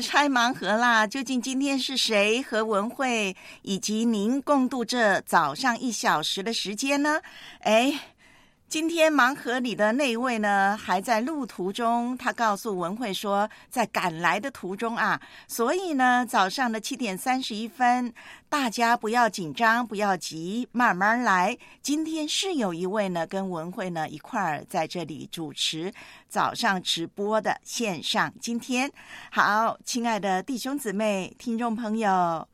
[0.00, 1.06] 拆盲盒啦！
[1.06, 7.20] 究竟今天是谁和文慧以及您共度这早上一小时的时间呢？
[7.60, 8.00] 哎。
[8.74, 12.18] 今天盲盒里的那位呢，还在路途中。
[12.18, 18.12] 他告诉文慧说，在赶来的途中啊，所以呢，早上的七点三十一分，
[18.48, 21.56] 大家不要紧张，不要急，慢慢来。
[21.82, 25.92] 今天是有一位呢，跟文慧呢一块儿在这里主持
[26.28, 28.34] 早上直播的线上。
[28.40, 28.90] 今天
[29.30, 32.48] 好，亲爱的弟兄姊妹、听众朋友，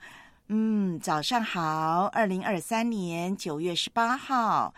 [0.48, 2.10] 嗯，早上好。
[2.12, 4.74] 二零二三年九月十八号。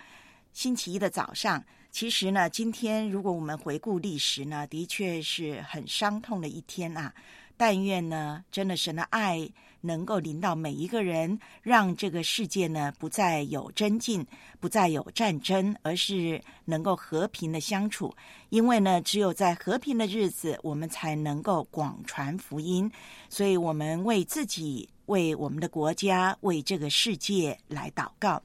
[0.53, 7.13] 星期一的早上，其实呢，今天如果我们回顾历史呢，的确是很伤痛的一天啊。
[7.57, 9.49] 但愿呢，真的神的爱
[9.83, 14.27] 能够临到每一个人，让这个世界呢不再有争竞，
[14.59, 18.13] 不再有战争，而是能够和平的相处。
[18.49, 22.91] 因为呢，只有在和平的日子，我们才能够广传福音。
[23.29, 28.43] 所以，我们为自己、为我们的国家、为这个世界来祷告。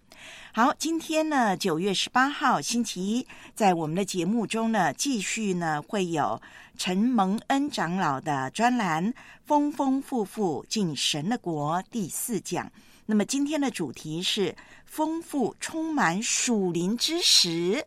[0.52, 6.42] 好，今天呢，九月十八号星期一，在我们的节目中呢，继续呢会有
[6.78, 9.14] 陈蒙恩长老的专栏
[9.46, 12.70] 《丰丰富富进神的国》第四讲。
[13.06, 14.54] 那么今天的主题是
[14.86, 17.86] 丰富充满属灵知识。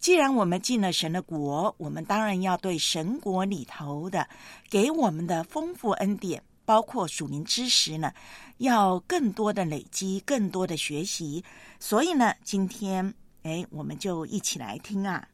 [0.00, 4.28] 既然我们进了神的国，我们当然要对神国里头的
[4.68, 8.12] 给我们的丰富恩典，包括署名知识呢，
[8.58, 11.42] 要更多的累积，更多的学习。
[11.80, 15.26] 所以呢，今天哎，我们就一起来听啊。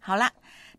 [0.00, 0.32] 好了，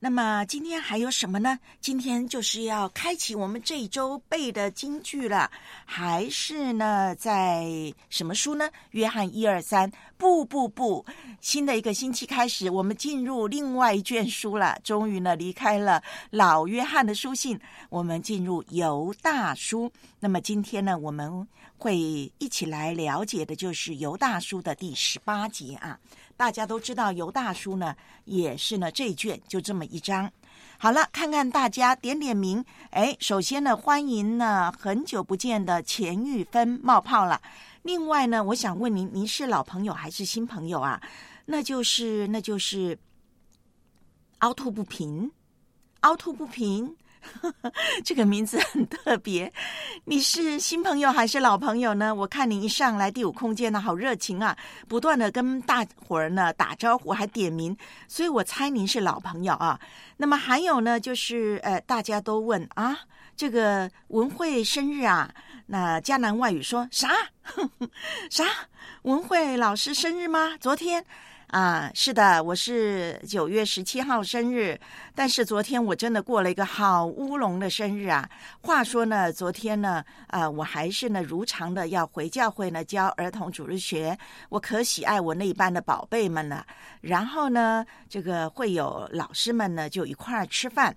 [0.04, 1.58] 那么今天还有什么呢？
[1.80, 5.50] 今天就是要开启我们这一周背的京剧了，
[5.86, 7.66] 还是呢，在
[8.10, 8.70] 什么书呢？
[8.92, 11.06] 约翰一二三，不不不，
[11.40, 14.78] 新的一个星期开始，我们进入另外一卷书了。
[14.84, 17.58] 终于呢，离开了老约翰的书信，
[17.90, 19.90] 我们进入犹大书。
[20.20, 21.48] 那么今天呢，我们
[21.78, 25.98] 会一起来了解的就是犹大书的第十八节啊。
[26.36, 27.96] 大家都知道，尤大叔呢
[28.26, 30.32] 也是呢这一卷就这么一章。
[30.78, 32.64] 好了，看看大家点点名。
[32.90, 37.42] 哎，首先呢，欢迎呢很久不见的钱玉芬冒泡了。
[37.84, 41.02] 另外呢，我想问您，您是老朋友还是新朋友啊？
[41.46, 42.98] 那就是那就是
[44.40, 45.32] 凹凸不平，
[46.02, 46.96] 凹凸不平。
[48.04, 49.52] 这个名字很特别，
[50.06, 52.14] 你是新朋友还是老朋友呢？
[52.14, 54.58] 我看你一上来第五空间呢，好热情啊，
[54.88, 57.76] 不断的跟大伙儿呢打招呼，还点名，
[58.08, 59.80] 所以我猜您是老朋友啊。
[60.18, 62.98] 那么还有呢，就是呃，大家都问啊，
[63.36, 65.34] 这个文慧生日啊，
[65.66, 67.10] 那迦南外语说啥
[68.30, 68.46] 啥？
[69.04, 70.58] 文慧老师生日吗？
[70.60, 71.06] 昨天。
[71.54, 74.76] 啊，是的，我是九月十七号生日，
[75.14, 78.28] 但是昨天我真的过了一个好乌龙的生日啊。
[78.60, 84.18] 话说呢，昨天呢，啊，我还是呢如常的要回教会呢教儿童主日学，
[84.50, 86.66] 我可喜爱我那一班的宝贝们了。
[87.02, 90.96] 然后呢，这个会有老师们呢就一块儿吃饭，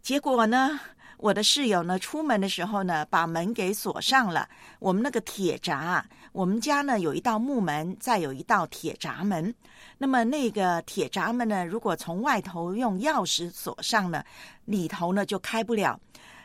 [0.00, 0.80] 结果呢。
[1.20, 4.48] 我的室友呢，出门的时候呢，把门给锁上了。
[4.78, 6.06] 我们那个铁闸，
[6.38, 9.52] 我们家呢有一道木门，再有一道铁闸门。
[9.98, 14.22] 那么那个铁闸门呢，如果从外头用钥匙锁上呢，
[14.66, 15.98] 里头呢就开不了。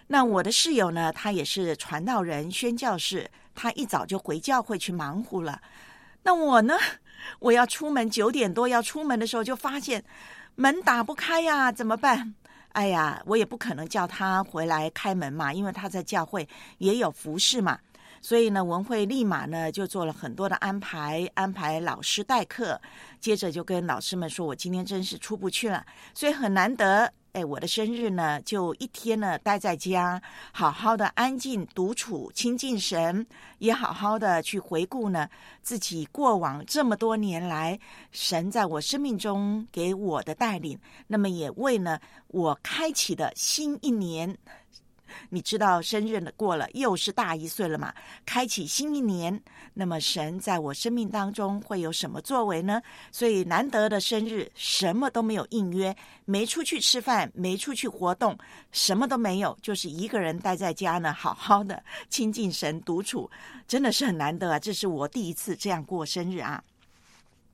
[0.08, 5.62] 那我的室友呢，他也是传道人、宣教士，他一早就回教会去忙活了。
[6.24, 6.74] 那我呢，
[7.38, 10.04] 我要出门九点多要出门的时候，就发现
[10.56, 12.34] 门打不开呀，怎么办？
[12.70, 16.50] 哎呀，我也不可能叫他回来开门嘛，因为他在教会
[16.80, 17.78] 也有服侍嘛。
[18.24, 22.80] 所以呢，文慧立马呢就做了很多的安排，安排老师代课，
[23.20, 25.86] 接着就跟老师们说：“我今天真是出不去了。”
[26.16, 30.22] 所以很难得，哎，我的生日呢，就一天呢待在家，
[30.54, 33.28] 好好的安静独处，亲近神，
[33.58, 35.28] 也好好的去回顾呢
[35.62, 37.78] 自己过往这么多年来
[38.14, 44.38] 神在我生命中给我的带领，那么也为呢我开启的新一年。
[45.30, 47.94] 你知道生日过了，又是大一岁了嘛？
[48.26, 49.42] 开启新一年，
[49.74, 52.82] 那么神在我生命当中会有什么作为呢？
[53.12, 55.96] 所以难得的生日，什么都没有应约，
[56.26, 58.38] 没出去吃饭，没出去活动，
[58.72, 63.30] 什么都没有，就是一个人待在家呢，好好的亲近神，独处，
[63.68, 64.60] 真的是很难得啊！
[64.60, 66.64] 这是我第一次这样过生日啊。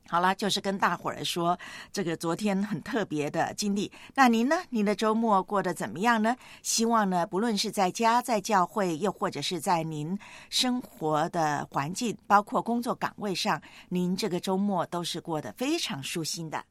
[0.10, 1.56] 好了，就是跟大伙儿说
[1.94, 3.92] 这个昨天很特别的经历。
[4.16, 4.56] 那您呢？
[4.72, 6.36] 您的周末过得怎么样呢？
[6.64, 10.18] 希望呢，不论是在家、在教会，又或者是在您
[10.50, 16.64] 生活的环境，包括工作岗位上，您这个周末都是过得非常舒心的。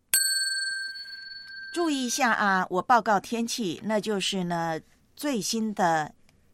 [1.73, 4.81] 注意一下啊，我报告天气，那就是呢
[5.15, 6.13] 最新的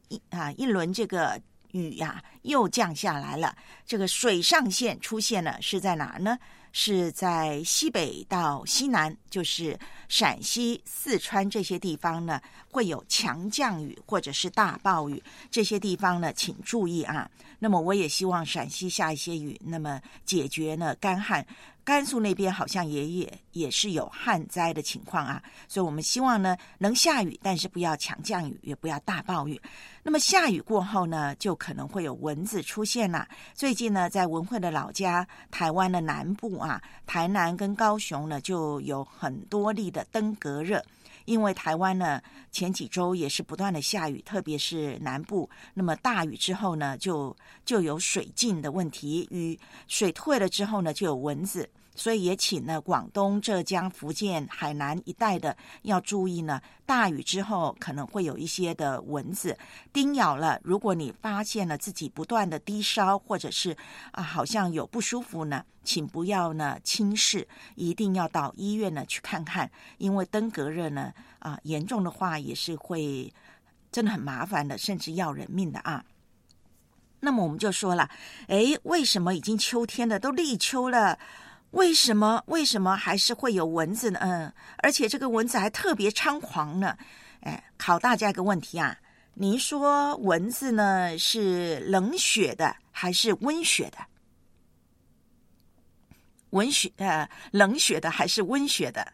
[0.08, 1.40] 一啊一轮这个
[1.70, 3.56] 雨呀又降下来了。
[3.86, 6.38] 这个水上线出现了，是在哪儿呢？
[6.76, 9.78] 是在西北到西南，就是
[10.08, 15.22] 陕西、四川这些地方呢，会有强降雨或者是大暴雨。
[15.52, 17.30] 这些地方呢，请注意啊。
[17.60, 21.46] 那么，我也希望陕西下一些雨，那么解决呢干旱。
[21.84, 29.60] 甘肃那边好像也也也是有旱灾的情况啊，所以我们希望呢能下雨，但是不要强降雨，也不要大暴雨。
[30.02, 33.28] 那么下雨过后呢，就可能会有蚊子出现了。
[33.54, 40.82] 最近呢，在文慧的老家台湾的南部啊，台南跟高雄呢，就有很多例的登革热。
[41.24, 45.48] 因为台湾呢前几周也是不断的下雨，特别是南部。
[45.74, 51.68] 那么大雨之后呢，就就有水浸的问题，雨水退了之后呢，就有蚊子。
[51.94, 59.56] 所以也请呢广东、浙江、福建、海南一带的要注意呢，大雨之后可能会有一些的蚊子
[59.92, 60.60] 叮咬了。
[60.64, 63.76] 如果你发现了自己不断的低烧，或者是
[64.10, 67.46] 啊好像有不舒服呢，请不要呢轻视，
[67.76, 73.32] 一定要到医院呢去看看，因为登革热呢啊严重的话也是会
[73.92, 76.04] 真的很麻烦的，甚至要人命的啊。
[77.20, 78.10] 那么我们就说了，
[78.48, 81.18] 诶，为什么已经秋天了，都立秋了？
[81.74, 82.42] 为什么？
[82.46, 84.18] 为什么还是会有蚊子呢？
[84.22, 86.96] 嗯，而且这个蚊子还特别猖狂呢。
[87.40, 88.96] 哎，考大家一个问题啊，
[89.34, 93.98] 您说蚊子呢是冷血的还是温血的？
[96.50, 99.12] 文学呃，冷血的还是温血的？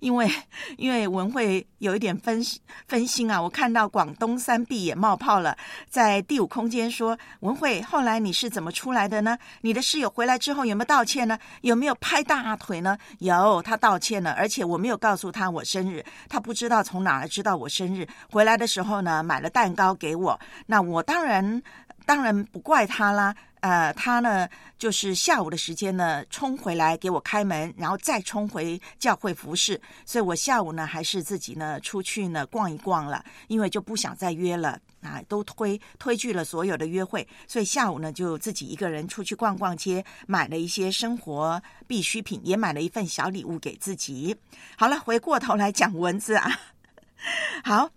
[0.00, 0.30] 因为
[0.76, 2.42] 因为文慧有一点分
[2.86, 5.56] 分心啊，我看到广东三 B 也冒泡了，
[5.88, 9.38] 在第五空间说文慧，后来你是怎么出来的呢？
[9.60, 11.38] 你的室友回来之后有没有道歉呢？
[11.62, 12.96] 有没有拍大腿呢？
[13.18, 18.06] 有，他道歉了，而且我没有告诉他我生日，他不知道从哪儿知道我生日。
[18.30, 21.62] 回来的时候呢，买了蛋糕给我，那我当然
[22.04, 23.34] 当然不怪他啦。
[23.60, 44.36] 呃，他呢，就是下午的时间呢，冲回来给我开门，然后再冲回教会服侍，所以我下午呢，还是自己呢出去呢逛一逛了，因为就不想再约了啊，都推推拒了所有的约会，所以下午呢，就自己一个人出去逛逛街，买了一些生活必需品，也买了一份小礼物给自己。
[44.76, 46.60] 好了，回过头来讲蚊子啊，
[47.64, 47.90] 好，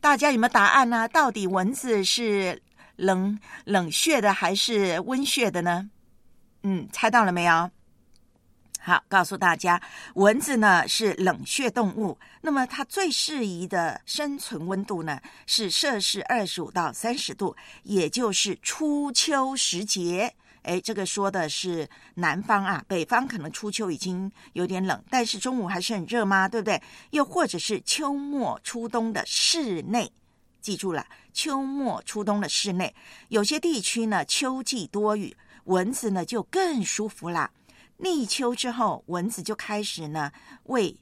[0.00, 1.08] 大家有没有答案呢？
[1.08, 2.62] 到底蚊子是？
[2.96, 5.90] 冷冷血的还是温血的呢？
[6.62, 7.70] 嗯，猜到了没有？
[8.80, 9.82] 好，告诉大家，
[10.14, 20.32] 蚊子呢是冷血动物，那么它最适宜的生存温度呢是摄氏二十五到三十度，也就是初秋时节。
[20.62, 26.48] 哎，这个说的是南方啊，北方可能初秋已经有点冷，但是中午还是很热吗？
[26.48, 26.80] 对不对？
[27.10, 30.12] 又或者是秋末初冬的室内。
[30.66, 32.92] 记住了，秋末初冬的室内，
[33.28, 37.48] 有些地区呢，秋季多雨，蚊子呢就更舒服啦。
[37.98, 40.32] 立秋之后，蚊子就开始呢
[40.64, 40.92] 为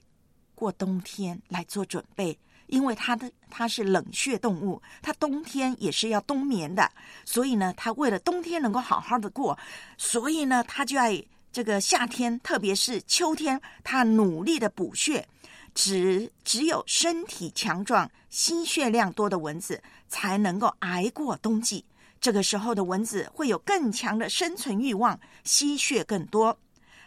[0.54, 6.90] 过冬天来做准备，因为它的它是冷血动物，它冬天也是要冬眠的，
[7.24, 9.58] 所以呢，它为了冬天能够好好的过，
[9.96, 11.04] 所以呢，它就要
[11.50, 15.26] 这个夏天，特别是秋天，它努力的补血。
[15.74, 21.84] 只只有身体强壮、吸血量多的蚊子才能够挨过冬季。
[22.20, 26.56] 这个时候的蚊子会有更强的生存欲望，吸血更多。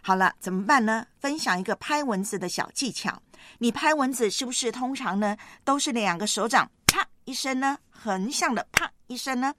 [0.01, 1.05] 好了，怎么办呢？
[1.19, 3.19] 分享一个拍蚊子的小技巧。
[3.57, 9.53] 你拍蚊子是不是通常呢都是两个手掌啪一声呢，横向的啪一声呢？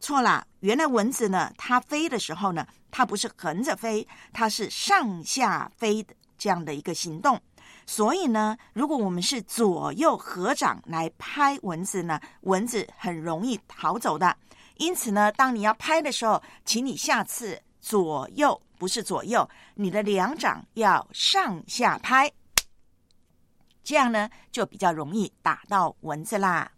[0.00, 7.40] 错了，原来蚊子呢，它飞的时候呢，它不是横着飞，它是上下飞的这样的一个行动。
[7.86, 14.36] 所以呢，如果我们是左右合掌来拍蚊子呢，蚊子很容易逃走的。
[14.76, 22.32] 因此呢，当你要拍的时候，请你下次左右不是左右，你的两掌要上下拍，
[23.84, 26.72] 这样呢就比较容易打到蚊子啦。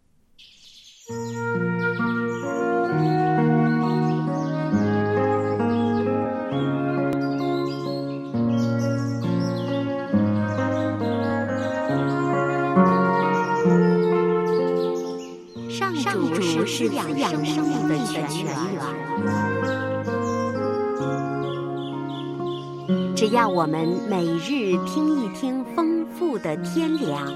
[16.35, 18.55] 主是养养生命的泉源。
[23.15, 27.27] 只要我们每日听一听丰富的天粮，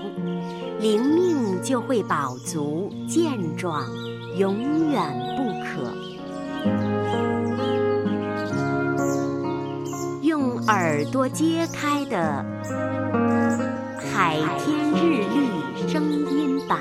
[0.79, 3.87] 灵命就会饱足健壮，
[4.37, 5.03] 永远
[5.37, 5.91] 不可。
[10.23, 12.45] 用耳朵揭开的
[14.13, 15.39] 《海天日历》
[15.91, 16.79] 声音版。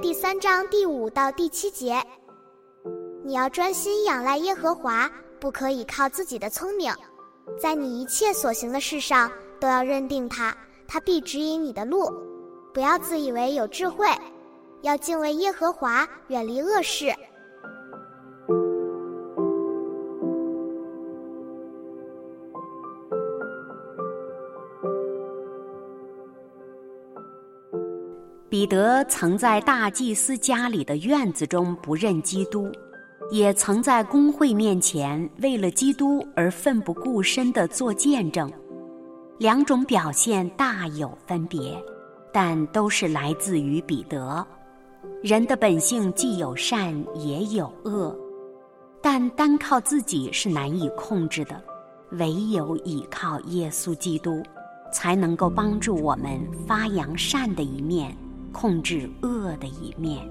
[0.00, 2.00] 第三章第五到第七节，
[3.24, 6.92] 你要专心仰赖耶和华，不可以靠自己的聪明，
[7.60, 9.28] 在你一切所行的事上
[9.58, 12.12] 都要认定他，他必指引你的路。
[12.72, 14.06] 不要自以为有智慧，
[14.82, 17.12] 要敬畏耶和华，远离恶事。
[28.68, 32.70] 德曾在大祭司家里的院子中不认基督，
[33.30, 38.50] 也曾在公会面前为了基督而奋不顾身地做见证。
[39.38, 41.82] 两种表现大有分别，
[42.30, 44.46] 但都是来自于彼得。
[45.22, 48.14] 人的本性既有善也有恶，
[49.00, 51.62] 但单靠自己是难以控制的，
[52.12, 54.42] 唯有倚靠耶稣基督，
[54.92, 58.14] 才能够帮助我们发扬善的一面。
[58.60, 60.28] 控制恶的一面。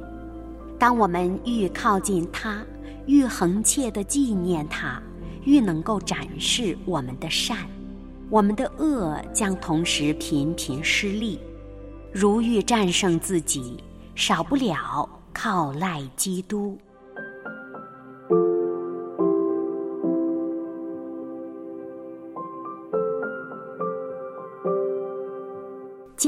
[0.78, 2.62] 当我们愈靠近他，
[3.06, 5.02] 愈恒切地纪念他，
[5.46, 7.58] 愈能够展示我们的善，
[8.30, 11.40] 我们的恶将同时频频失利。
[12.12, 13.82] 如欲战胜自己，
[14.14, 16.78] 少不了靠赖基督。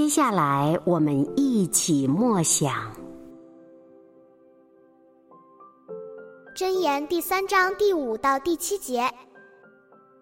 [0.09, 2.91] 接下来，我们一起默想
[6.55, 9.07] 箴言第三章第五到第七节。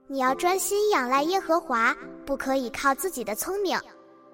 [0.07, 3.79] 你要专心仰赖耶和华，不可以靠自己的聪明，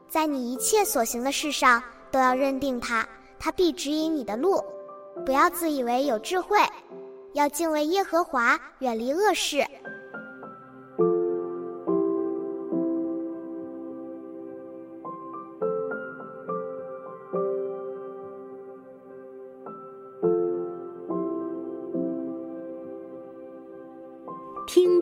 [0.09, 3.07] 在你一切所行的事上都要认定他，
[3.37, 4.59] 他必指引你的路。
[5.23, 6.57] 不要自以为有智慧，
[7.33, 9.63] 要敬畏耶和华，远离恶事。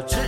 [0.00, 0.06] 路。
[0.06, 0.27] 不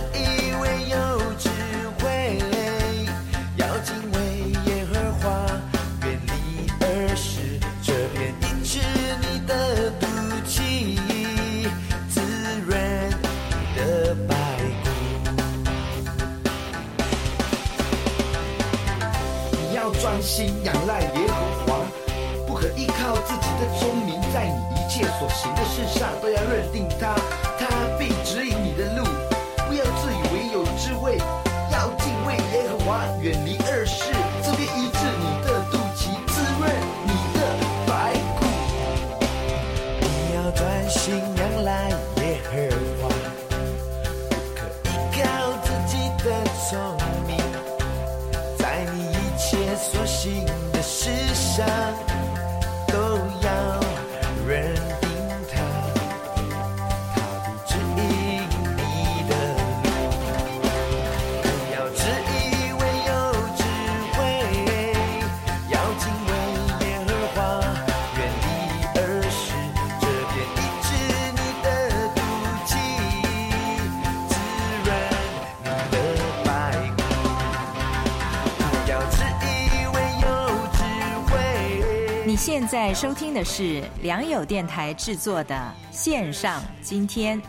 [83.33, 87.41] 的是良友电台制作的线上今天，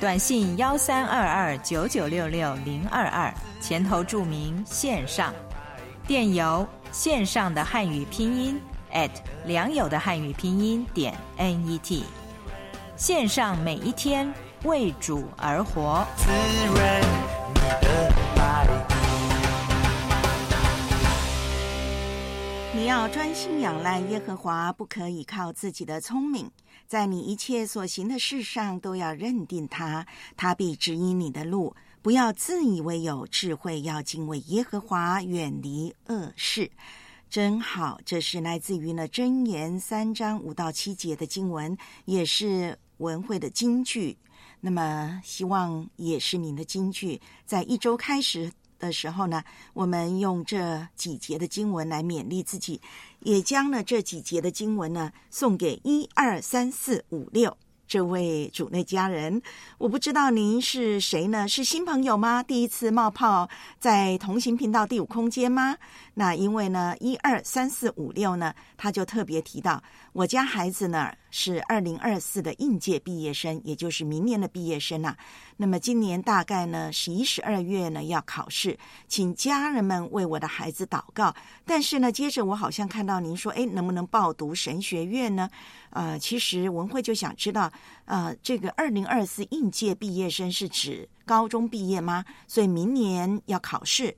[0.00, 5.32] 短信幺三二二九九六六零二二，前头注明线上，
[6.06, 8.60] 电邮线上的汉语拼音
[8.92, 9.10] at
[9.44, 12.02] 良友的汉语拼音点 net，
[12.96, 14.32] 线上每一天
[14.64, 16.06] 为主而活。
[22.92, 26.50] 要专心仰赖耶和华，不可以靠自己的聪明，
[26.86, 30.06] 在你一切所行的事上都要认定他，
[30.36, 31.74] 他必指引你的路。
[32.02, 36.70] 不要自以为有智慧，要敬畏耶和华，远离恶事。
[37.30, 44.14] 真好，这是来自于呢箴言三章五到七节的经文，也是文会的金句。
[44.60, 48.52] 那么，希望也是您的金句，在一周开始
[48.82, 52.80] 的时候呢，我们用这几节的经文来勉励自己，
[53.20, 59.40] 也将呢这几节的经文呢送给一二三四五六这位主内家人。
[59.78, 61.46] 我不知道您是谁呢？
[61.46, 62.42] 是新朋友吗？
[62.42, 65.76] 第一次冒泡在同行频道第五空间吗？
[66.14, 69.80] 那因为呢，一二三四五六呢，他就特别提到
[70.12, 75.16] 我家孩子呢是二零二四的应届毕业生，也就是明年的毕业生啊。
[75.56, 81.34] 那么今年大概呢十一、十二月呢要考试，请家人们为我的孩子祷告。
[81.64, 85.48] 但是呢，接着我好像看到您说，哎，能不能报读神学院呢？
[85.90, 87.72] 呃，其实文慧就想知道，
[88.04, 92.22] 呃，这个二零二四应届毕业生是指高中毕业吗？
[92.46, 94.14] 所以明年要考试。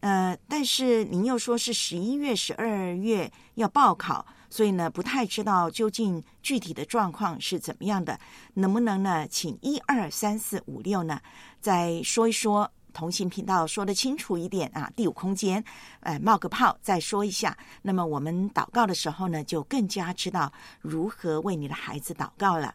[0.00, 8.16] 呃，但是您又说是十一月、十二月要报考，所以呢，不太知道究竟具体的状况是怎么样的，
[8.54, 11.20] 能不能呢，请一二三四五六呢，
[11.60, 15.64] 再说一说，同行频道说的清楚一点啊，第五空间，
[15.98, 22.72] 呃，冒个泡再说一下，那么我们祷告的时候呢，就更加知道如何为你的孩子祷告了。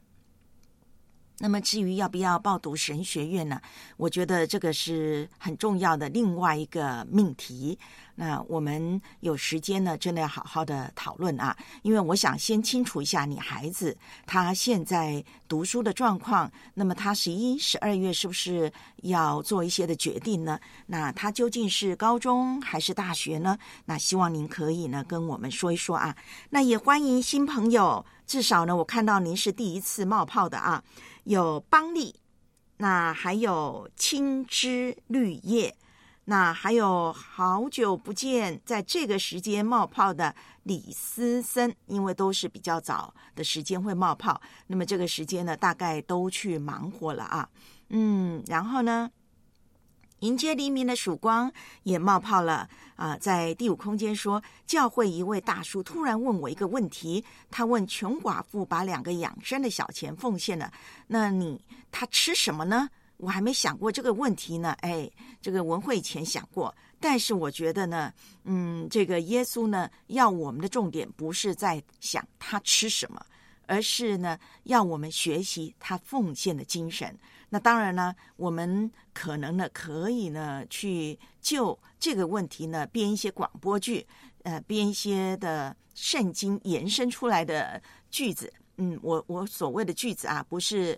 [1.42, 3.60] 那么至于要不要报读神学院呢？
[3.96, 7.78] 我觉得这个是很重要的另外一个命题。
[8.16, 16.52] 那我们有时间呢，真的要好好的讨论啊，因为我想先清楚一下你孩子他现在读书的状况。
[16.74, 18.70] 那么他十一、十二月是不是
[19.04, 20.60] 要做一些的决定呢？
[20.88, 23.58] 那他究竟是高中还是大学呢？
[23.86, 26.14] 那希望您可以呢跟我们说一说啊。
[26.50, 30.84] 那也欢迎新朋友，至少呢我看到您是第一次冒泡的啊。
[31.24, 32.16] 有邦利，
[32.78, 35.76] 那还有青枝绿叶，
[36.26, 47.50] 那还有好久不见，在这个时间冒泡的李思森，因为都是比较早的时间会冒泡，那么这个时间呢，大概都去忙活了啊，
[47.90, 49.10] 嗯，然后呢？
[50.20, 51.52] 迎接黎明的曙光
[51.84, 53.18] 也冒泡了啊！
[53.18, 60.72] 在第五空间说，教会一位大叔突然问我一个问题，他问穷寡妇把两个养生的小钱奉献了，
[61.08, 62.90] 那你他吃什么呢？
[63.18, 64.72] 我还没想过这个问题呢。
[64.80, 65.10] 哎，
[65.42, 73.26] 这个文会前想过，但是我觉得呢，嗯，这个耶稣呢，要我们的重点不是在想他吃什么，
[73.68, 77.18] 而是呢，要我们学习他奉献的精神。
[77.52, 84.06] 那当然呢，我们可能呢可以呢去就这个问题呢编一些广播剧，
[84.44, 87.82] 呃，编一些的圣经延伸出来的
[88.12, 88.54] 句子。
[88.78, 90.98] 嗯，我我所谓的句子啊，不是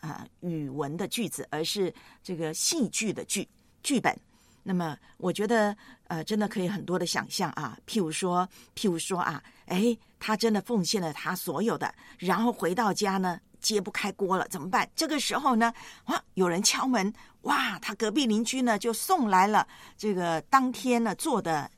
[0.00, 3.46] 啊语文的句子，而是这个戏剧的剧
[3.82, 4.18] 剧本。
[4.62, 5.76] 那么我觉得
[6.08, 13.38] 呃，真的可以很多的想象啊，譬如说，譬如说啊，哎，他真的奉献了他所有的，然后回到家呢。
[13.60, 14.88] 揭不开锅了，怎么办？
[14.96, 15.72] 这个时候呢，
[16.06, 21.70] 哇，有人敲门，哇，他隔壁邻居呢就送来了这个当天呢做的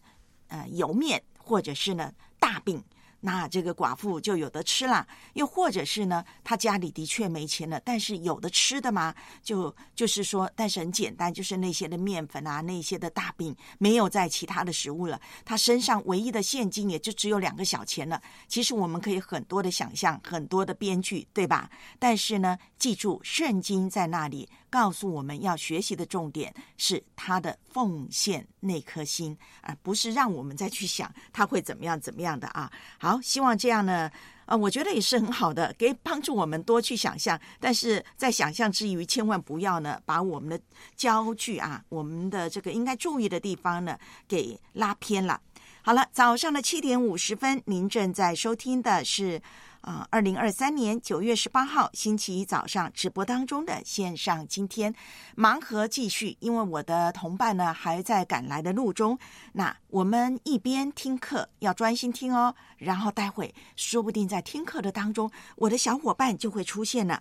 [0.49, 2.83] 呃油面或者是呢大饼。
[3.25, 15.21] 那这个寡妇就有的吃了，又或者是呢，他家里的确没钱了，但是有的吃的嘛，就就是说，但是很简单，就是那些的面粉啊，那些的大饼，没有在其他的食物了。
[15.45, 18.21] 他身上唯一的现金也就只有两个小钱了。
[18.49, 21.71] 其实我们可以很多的想象，很多的编剧，对吧？
[22.01, 32.73] 但是呢，记住，圣经在那里告诉我们要学习的重点是他的奉献那颗心啊，不是让我们再去想他会怎么样怎么样的啊。
[32.99, 33.21] 好。
[33.23, 34.11] 希望这样呢，
[34.47, 37.39] 呃，我觉得也是很好的，可以帮助我们多去想象。
[37.61, 40.59] 但是在想象之余，千万不要呢，把我们的
[40.97, 45.39] 焦距啊，我们的这个应该注意的地方呢，给拉偏了。
[45.83, 49.43] 好了，早上的七点五十分，您正在收听的是。
[49.83, 54.95] 啊，二零二三年九月十八号星期一早上直播当中的线上，今天
[55.37, 59.19] 盲盒继续，因为我的同伴呢还在赶来的路中。
[59.53, 62.55] 那我们一边听课，要专心听哦。
[62.79, 67.21] 然后待会说不定在听课的当中，我的小伙伴就会出现了。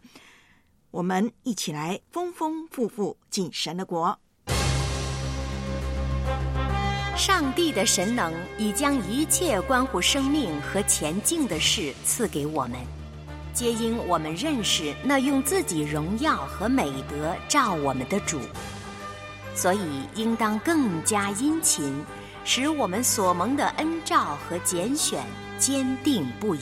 [0.91, 4.19] 我们一起来丰丰富富进神的国。
[7.21, 12.79] 上帝的神能已将一切关乎生命和前进的事赐给我们，
[13.53, 18.39] 皆因我们认识那用自己荣耀和美德照我们的主，
[19.53, 19.79] 所以
[20.15, 22.03] 应当更加殷勤，
[22.43, 25.23] 使我们所蒙的恩照和拣选
[25.59, 26.61] 坚定不移。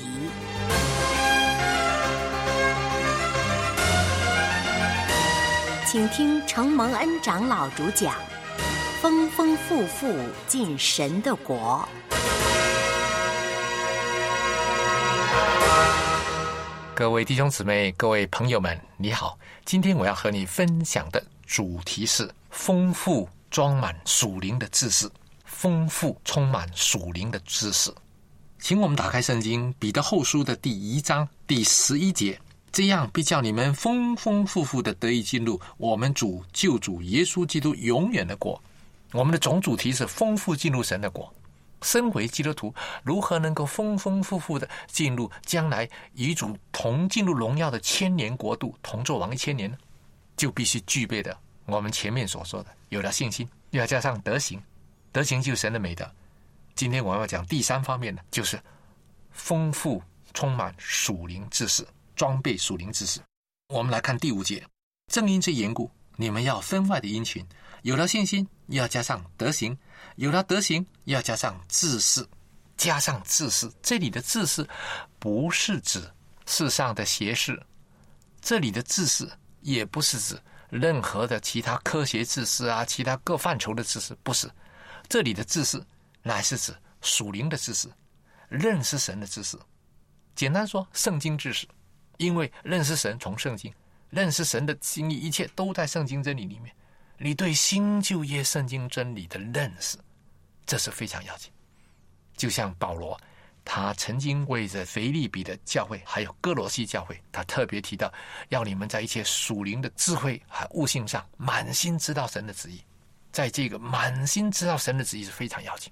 [5.86, 8.14] 请听承蒙恩长老主讲。
[9.02, 10.14] 丰丰富富
[10.46, 11.88] 进神的国。
[16.94, 19.40] 各位弟兄姊妹、各位朋友们，你好！
[19.64, 25.10] 今天我要和你分享的主题是丰富装满属灵的知识，
[25.46, 27.90] 丰富充满属灵的知识。
[28.60, 32.38] 请我们打开圣经《彼得后书》的第一章第十一节，
[32.70, 38.62] 这样必叫你们丰丰富富的得以进入我们主救主耶稣基督永远的国。
[39.12, 41.34] 我们的总主题是丰富进入神的国。
[41.82, 49.78] 身为基督徒，如何能够丰丰富富的进入将来与主同进入荣耀的千年国度，同作王一千年呢？
[50.36, 54.62] 就必须具备的我们前面所说的，有了信心，又要加上德行，
[55.12, 56.10] 德行就是神的美德。
[56.76, 58.62] 今天我们要讲第三方面呢，就是
[59.32, 63.22] 丰富充满属灵知识，装备属灵知识。
[63.70, 64.66] 我们来看第五节，
[65.08, 67.46] 正因这缘故，你们要分外的殷勤。
[67.84, 69.76] 有了信心，要加上德行；
[70.16, 72.28] 有了德行，要加上志士。
[72.78, 74.66] 加上志士，这里的志士
[75.20, 76.02] 不是指
[76.46, 77.62] 世上的邪士，
[78.40, 79.30] 这里的志士
[79.60, 84.50] 也不是指任何的其他科学知识啊，其他各范畴的知识，不是。
[85.10, 85.86] 这里的知识
[86.24, 87.90] 乃是指属灵的知识，
[88.48, 89.60] 认识神的知识。
[90.34, 91.68] 简单说，圣经知识，
[92.16, 93.74] 因为认识神从圣经，
[94.10, 96.74] 认识神的心意，一切都在圣经真理里面。
[97.22, 99.98] 你对新旧约圣经真理的认识，
[100.66, 101.52] 这是非常要紧。
[102.38, 103.20] 就像保罗，
[103.66, 108.10] 他曾经为着腓利比的教会，还有哥罗西教会，他特别提到，
[108.48, 112.82] 要你们在一切属灵的智慧和悟性上，满心知道神的旨意。
[113.34, 115.92] 在这个满心知道神的旨意是非常要紧，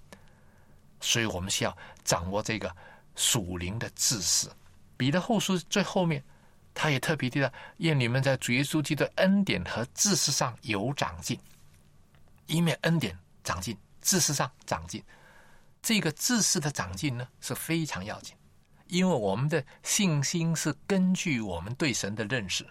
[1.01, 2.73] 所以我们需要掌握这个
[3.17, 4.49] 属灵的知识。
[4.95, 6.23] 彼得后书最后面。
[6.79, 11.39] 他也特别提到，愿你们在主耶稣基督的恩典和知识上有长进。
[12.45, 15.03] 一面恩典长进，知识上长进。
[15.81, 18.35] 这个知识的长进呢是非常要紧，
[18.85, 22.63] 因为我们的信心是根据我们对神的认识。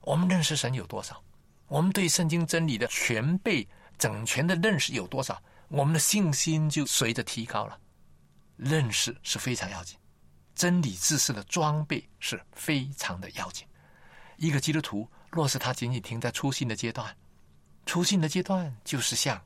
[0.00, 1.22] 我们认识神有多少？
[1.68, 5.38] 我们对圣经真理的全备、整全的认识有多少？
[5.68, 7.78] 我们的信心就随着提高了。
[8.56, 9.98] 认识是非常要紧。
[10.54, 13.66] 真理知识的装备是非常的要紧。
[14.36, 17.16] 一个基督徒若是他仅仅停在初信的阶段，
[17.86, 19.40] 初信的阶段就是像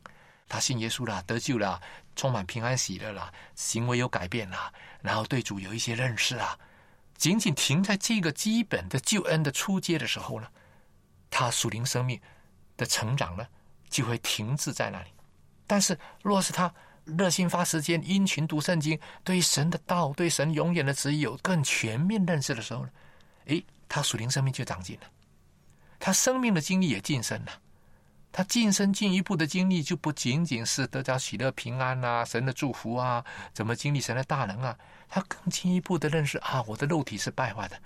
[0.48, 1.80] 他信耶稣了、得救了、
[2.14, 6.58] 充满平安喜乐了、行为有改变了，然后对主有一些认识啊，
[7.16, 10.48] 仅仅停在这个基本的救恩的初阶的时候呢，
[11.30, 12.20] 他属灵生命
[12.76, 13.46] 的成长呢
[13.88, 15.10] 就会停滞在那里。
[15.66, 16.72] 但是若是他，
[17.06, 22.90] 热心发时间，殷勤读圣经，对神的道，对神永远的旨意有更全面认识的时候呢，
[23.46, 25.06] 诶，他属灵生命就长进了，
[26.00, 27.52] 他生命的经历也晋升了，
[28.32, 34.76] 他晋升进一步的经历就不仅仅是得到喜乐平安啊，神的祝福啊，怎么经历神的大能啊，
[35.08, 37.80] 他更进一步的认识啊，我的肉体是败坏的。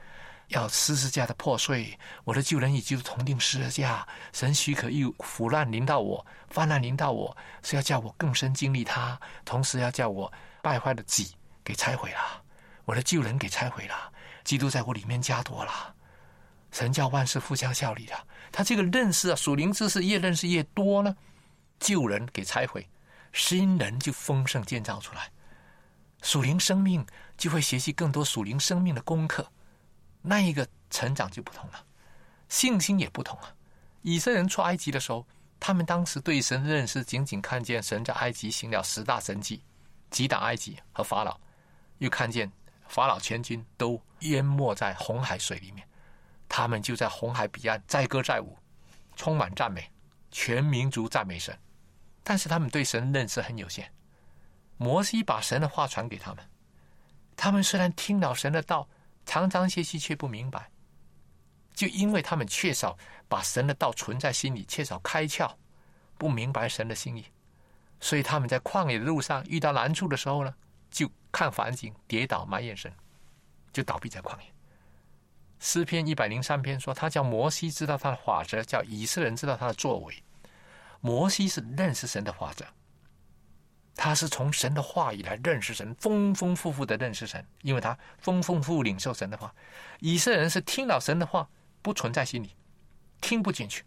[0.50, 4.06] 要十字架的破碎，我的旧人已经同定十字架。
[4.32, 10.32] 神许可又腐烂临到我，泛滥临到我，是要叫我更深经历他，同时要叫我
[10.62, 11.34] 败坏的己
[11.64, 12.42] 给拆毁了，
[12.84, 14.12] 我的旧人给拆毁了，
[14.44, 15.94] 基督在我里面加多了。
[16.72, 18.14] 神叫万事互相效力的，
[18.52, 21.16] 他这个认识啊，属灵知识越认识越多呢，
[21.78, 22.88] 旧人给拆毁，
[23.32, 25.30] 新人就丰盛建造出来，
[26.22, 29.48] 属灵生命就会学习更多属灵生命的功课，
[30.22, 31.84] 那一个成长就不同了，
[32.48, 33.54] 信心也不同了。
[34.02, 35.26] 以色列人出埃及的时候，
[35.58, 39.62] 他们当时对神的认识仅仅看见神在埃及行了十大神迹，
[40.10, 41.38] 击打埃及和法老，
[41.98, 42.50] 又看见
[42.88, 45.86] 法老全军都淹没在红海水里面。
[46.48, 48.58] 他们就在红海彼岸载歌载舞，
[49.14, 49.90] 充满赞美，
[50.30, 51.56] 全民族赞美神。
[52.22, 53.90] 但是他们对神认识很有限。
[54.76, 56.44] 摩西把神的话传给他们，
[57.36, 58.88] 他们虽然听了神的道，
[59.26, 60.70] 常常学习却不明白，
[61.74, 62.96] 就因为他们缺少
[63.28, 65.54] 把神的道存在心里，缺少开窍，
[66.18, 67.24] 不明白神的心意，
[68.00, 70.54] 所以他们在旷野的路上遇到难处的时候呢，
[70.90, 72.92] 就看环境跌倒埋怨神，
[73.72, 74.44] 就倒闭在旷野。
[75.58, 80.24] 诗篇一百零三篇说，他叫摩西知道他的法则，叫以色列人知道他的作为。
[81.02, 82.64] 摩西是认识神的法则，
[83.94, 89.54] 他是从神的话语来认识神，丰丰富富的认识神，因为他丰丰富富领受神的话。
[89.98, 91.48] 以色列人是听了神的话，
[91.82, 92.54] 不存在心里，
[93.20, 93.84] 听不进去。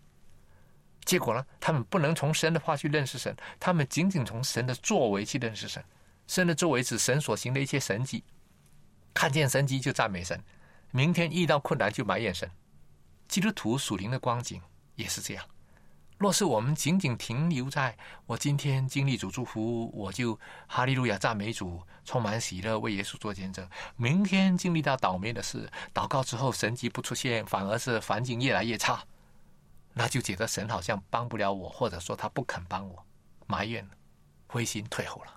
[1.04, 5.84] 结果呢，他们不能从神的话去认识神，他们仅仅从神的作为去认识神。
[6.28, 8.24] 神的作为指神所行的一些神迹，
[9.14, 10.42] 看见神迹就赞美神。
[10.92, 12.50] 明天遇到困难就埋怨神，
[13.28, 14.62] 基督徒属灵的光景
[14.96, 15.46] 也是这样。
[16.24, 29.04] 若是我们仅仅停留在我今天经历主祝福，我就哈利路亚赞美主，充满喜乐为耶稣做见证；明天经历到倒霉的事，祷告之后神迹不出现，反而是环境越来越差，
[29.92, 33.06] 那就觉得神好像帮不了我，或者说他不肯帮我，
[33.46, 33.86] 埋怨、
[34.48, 35.34] 灰心、退后了。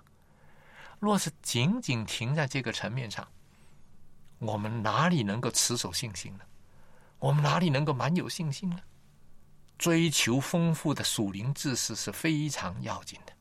[0.99, 3.27] 若是仅仅停在这个层面上，
[4.39, 6.45] 我们哪里能够持守信心呢？
[7.19, 8.79] 我们哪里能够蛮有信心呢？
[9.77, 13.33] 追求丰富的属灵知识是非常要紧的。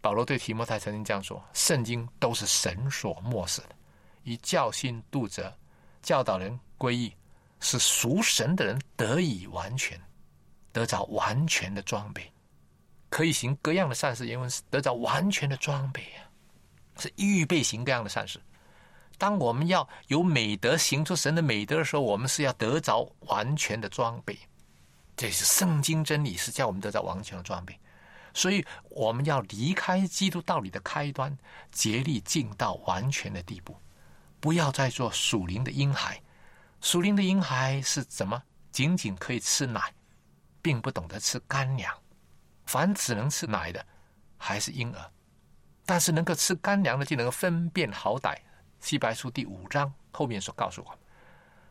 [0.00, 3.70] 保罗对提摩太曾经这样说：“圣经都是神所漠视的，
[4.22, 5.52] 以教训、度者、
[6.02, 7.12] 教导人归义，
[7.60, 10.00] 使属神的人得以完全，
[10.72, 12.32] 得着完全的装备，
[13.08, 14.26] 可以行各样的善事。
[14.26, 16.22] 原文是得着完全的装备啊，
[16.98, 18.40] 是预备行各样的善事。”
[19.18, 24.38] 当我们要有美德行出神的美德的时候，我们是要得着完全的装备。
[25.16, 27.78] 这是圣经真理，是叫我们得到完全的装备。
[28.34, 31.36] 所以我们要离开基督道理的开端，
[31.72, 33.74] 竭力进到完全的地步，
[34.40, 36.20] 不要再做属灵的婴孩。
[36.82, 38.42] 属灵的婴孩是怎么？
[38.70, 39.80] 仅仅可以吃奶，
[40.60, 41.90] 并不懂得吃干粮。
[42.66, 43.82] 凡只能吃奶的，
[44.36, 45.00] 还是婴儿；
[45.86, 48.36] 但是能够吃干粮的，就能够分辨好歹。
[48.80, 50.98] 希伯书第五章后面所告诉我们，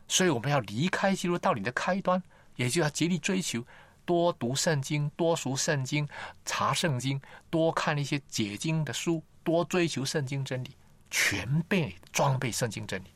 [0.07, 2.21] 所以我们要离开基督道理的开端，
[2.55, 3.63] 也就要竭力追求
[4.05, 6.07] 多读圣经、多读圣经、
[6.45, 10.75] 查圣经、多看一些解经的书、多追求圣经真理，
[11.09, 13.07] 全备装备圣经真理，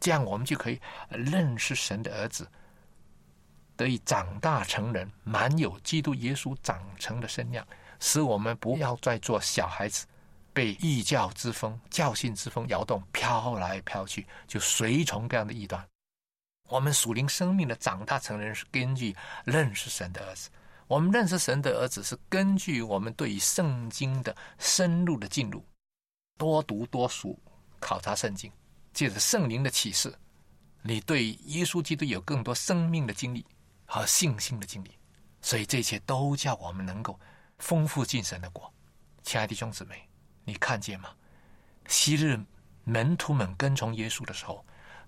[0.00, 2.48] 这样我们就可以认识神的儿子，
[3.76, 7.66] 得以长大成人，满有基督耶稣长成的身量，
[8.00, 10.06] 使我们不要再做小孩子。
[10.52, 15.84] 被异教之风、教训之风摇动，飘来飘去，就随从这样的异端。
[16.68, 20.48] 我们属灵生命的长大成人是根据认识神的儿子，
[20.86, 25.64] 我们认识神的儿子是根据我们对圣经的深入的进入，
[26.38, 27.38] 多读多书，
[27.78, 28.50] 考察圣经，
[28.92, 30.12] 借着圣灵的启示，
[30.82, 33.44] 你对耶稣基督有更多生命的经历
[33.84, 34.90] 和信心的经历，
[35.42, 37.18] 所以这一切都叫我们能够
[37.58, 38.72] 丰富进神的国。
[39.22, 40.08] 亲爱的弟兄姊妹。
[40.46, 41.08] 你看见吗？
[41.88, 42.38] 昔日
[42.84, 44.62] 门徒们跟从耶稣的时候，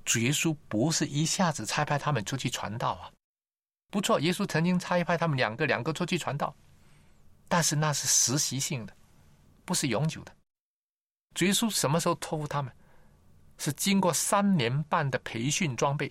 [0.06, 3.12] 主耶稣不是一下子差派他们出去传道啊。
[3.90, 6.56] 不错，耶稣曾经差派他们两个两个出去传道，
[7.48, 8.96] 但是那是实习性的，
[9.66, 10.34] 不是永久的。
[11.34, 12.72] 主耶稣什么时候托付他们？
[13.58, 16.10] 是经过三年半的培训装备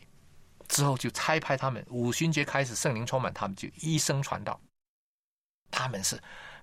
[0.67, 4.59] 之后，就差派他们五旬节开始，圣灵充满他们，就一生传道。
[5.71, 6.21] 他们是。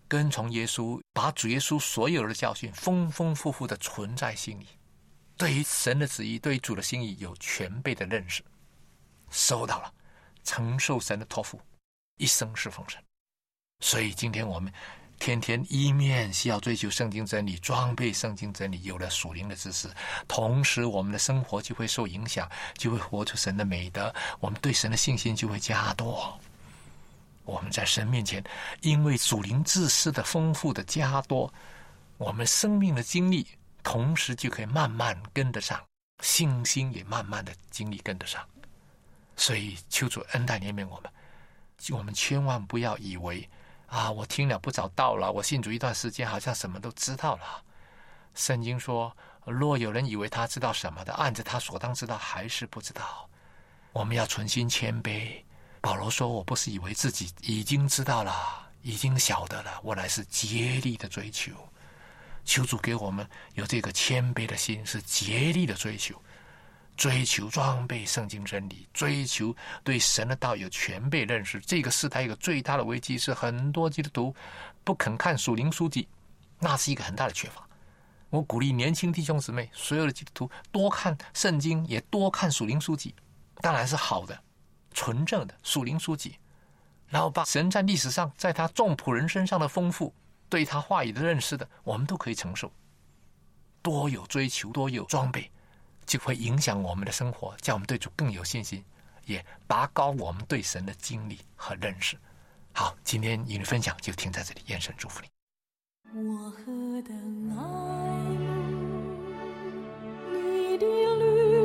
[0.08, 4.66] 跟从耶稣，把主耶稣所有的教训丰丰富富的存在心里，
[5.36, 8.44] 对于神的旨意，对于主的心意有全备的认识，
[9.30, 9.92] 收到了，
[10.44, 11.60] 承受神的托付，
[12.18, 13.02] 一生是奉神。
[13.80, 14.72] 所以今天我们
[15.18, 19.88] 天天一面需要追求圣经真理，装备圣经真理，有了属灵的知识，
[20.28, 26.38] 同时我们的生活就会受影响，就会活出神的美德，我们对神的信心就会加多。
[27.44, 28.42] 我们在神面前，
[28.82, 31.52] 因为属灵知识的丰富的加多，
[32.16, 33.46] 我们生命的经历
[33.82, 35.82] 同时就可以慢慢跟得上，
[36.20, 38.46] 信心也慢慢的经历跟得上。
[39.36, 41.12] 所以求主恩待怜悯我们，
[41.90, 43.48] 我们千万不要以为
[43.86, 47.62] 啊，我听了不早到了，我信主一段时间，好像什么都知道了。
[48.34, 49.14] 圣经说，
[49.44, 53.28] 若有人以为他知道什么的，按着他所当知道，还是不知道。
[53.92, 55.42] 我们要存心谦卑。
[55.80, 61.52] 保罗说：“我不是以为自己已经知道了，已经晓得了，我乃是竭力的追求。
[62.44, 66.20] 求主给我们有这个谦卑的心，是竭力的追求，
[66.96, 71.60] 追求装备圣经真理，追求对神的道有全备认识。
[71.60, 74.34] 这个时代一个最大的危机是，很多基督徒
[74.84, 76.08] 不肯看属灵书籍，
[76.58, 77.66] 那是一个很大的缺乏。
[78.30, 83.14] 我鼓励年轻弟兄姊妹，所有的基督徒多看圣经，也多看属灵书籍，
[83.60, 84.38] 当然是好的。”
[84.94, 86.36] 纯正的属灵书籍，
[87.08, 90.14] 然后把神在历史上在他众仆人身上的丰富，
[90.52, 92.70] 对他话语的认识的，我们都可以承受。
[93.80, 95.50] 多有追求，多有装备，
[96.04, 98.84] 就会影响我们的生活，叫我们对主更有信心，
[99.24, 102.18] 也拔高我们对神的经历和认识。
[102.74, 105.28] 好，今天与你分享就停在这里，愿神祝福你。
[106.20, 107.16] 我何等
[107.56, 107.62] 爱
[110.34, 111.61] 你的律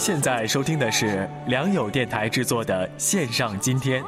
[0.00, 4.02] 现在收听的是良友电台制作的线上今天，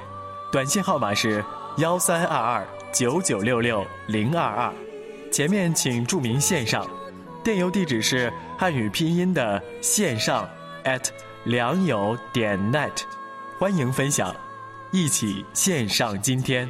[0.51, 1.45] 短信号码是
[1.77, 4.73] 幺三二二九九六六零二二，
[5.31, 6.89] 前面请注明线上，
[7.45, 10.49] 电邮地址是汉语拼音的线上
[10.85, 11.05] at
[11.45, 13.03] 良友点 net，
[13.59, 14.35] 欢迎分享，
[14.93, 16.67] 一起线上今天。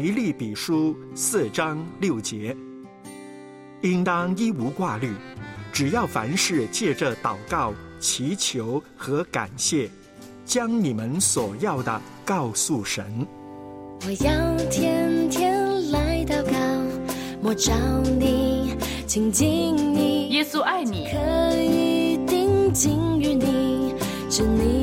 [0.00, 2.56] 腓立比书四章六节，
[3.80, 5.12] 应当一无挂虑，
[5.72, 9.90] 只要凡事借着祷告、祈求和感谢，
[10.44, 13.26] 将你们所要的告诉神。
[14.06, 16.52] 我要天天来祷告，
[17.42, 17.74] 我找
[18.20, 23.94] 你，亲近你，耶稣爱你，可以定睛于你，
[24.30, 24.77] 知你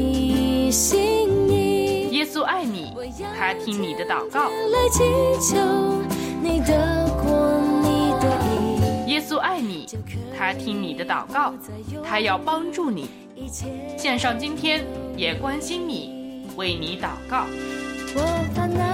[3.38, 4.50] 他听你的祷告。
[4.50, 5.04] 来祈
[5.42, 5.58] 求
[6.42, 9.12] 你的国，你的意。
[9.12, 9.86] 耶稣爱你，
[10.38, 11.54] 他听你的祷告，
[12.04, 13.10] 他要帮助你。
[13.98, 14.86] 献上今天
[15.18, 17.46] 也关心你，为你祷告。
[18.16, 18.22] 我
[18.54, 18.85] 烦恼，我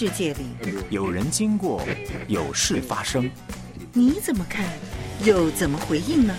[0.00, 0.46] 世界里，
[0.90, 1.82] 有人经过，
[2.28, 3.28] 有事发生，
[3.92, 4.64] 你怎么看，
[5.24, 6.32] 又怎么回应呢？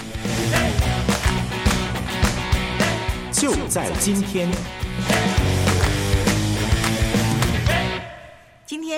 [3.34, 4.50] 就在今天。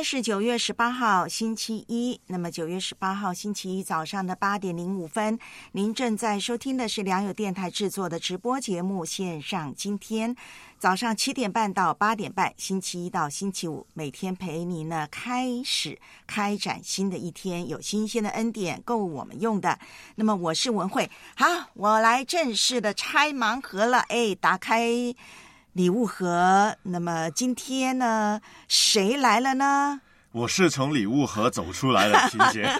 [0.04, 2.20] 是九月十八号，星期一。
[2.28, 5.38] 那么九月十八号星期一早上的八点零五分，
[5.74, 10.36] 您正在收听的是良友电台制作的直播节目《线上今天》。
[10.80, 19.78] 早上七点半到八点半，星期一到星期五，每天陪您呢开始开展新的一天，有新鲜的恩典够我们用的。
[20.16, 21.46] 那么我是文慧，好，
[21.76, 24.00] 我来正式的拆盲盒了。
[24.10, 25.14] 哎，打开。
[25.74, 30.02] 礼物盒，那么今天呢，谁来了呢？
[30.34, 32.78] 我是从礼物盒走出来的， 秦贤。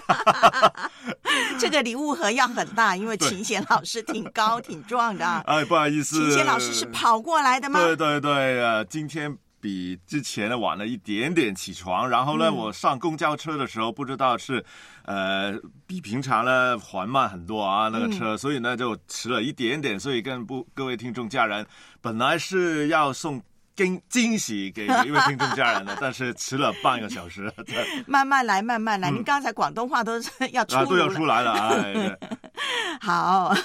[1.58, 5.26] 这个礼物盒要很大，因为琴贤老师挺高挺壮的。
[5.46, 7.80] 哎，不好意思，琴贤老师是跑过来的吗？
[7.80, 14.64] 对对对，呃，今天比之前呢晚了一点点起床，然后呢，嗯我上公交车的时候不知道是
[15.04, 15.54] 呃
[15.86, 21.64] 比平常呢缓慢很多啊那个车，所以呢就迟了一点点，所以跟不各位听众家人，
[22.02, 23.40] 本来是要送。
[23.74, 27.50] 惊惊喜给一位听众家人的，但是迟了半个小时，
[28.06, 29.10] 慢慢来，慢慢来。
[29.10, 32.18] 您刚才广东话都是要出嗯啊都要出来了，哎，对
[33.00, 33.56] 好，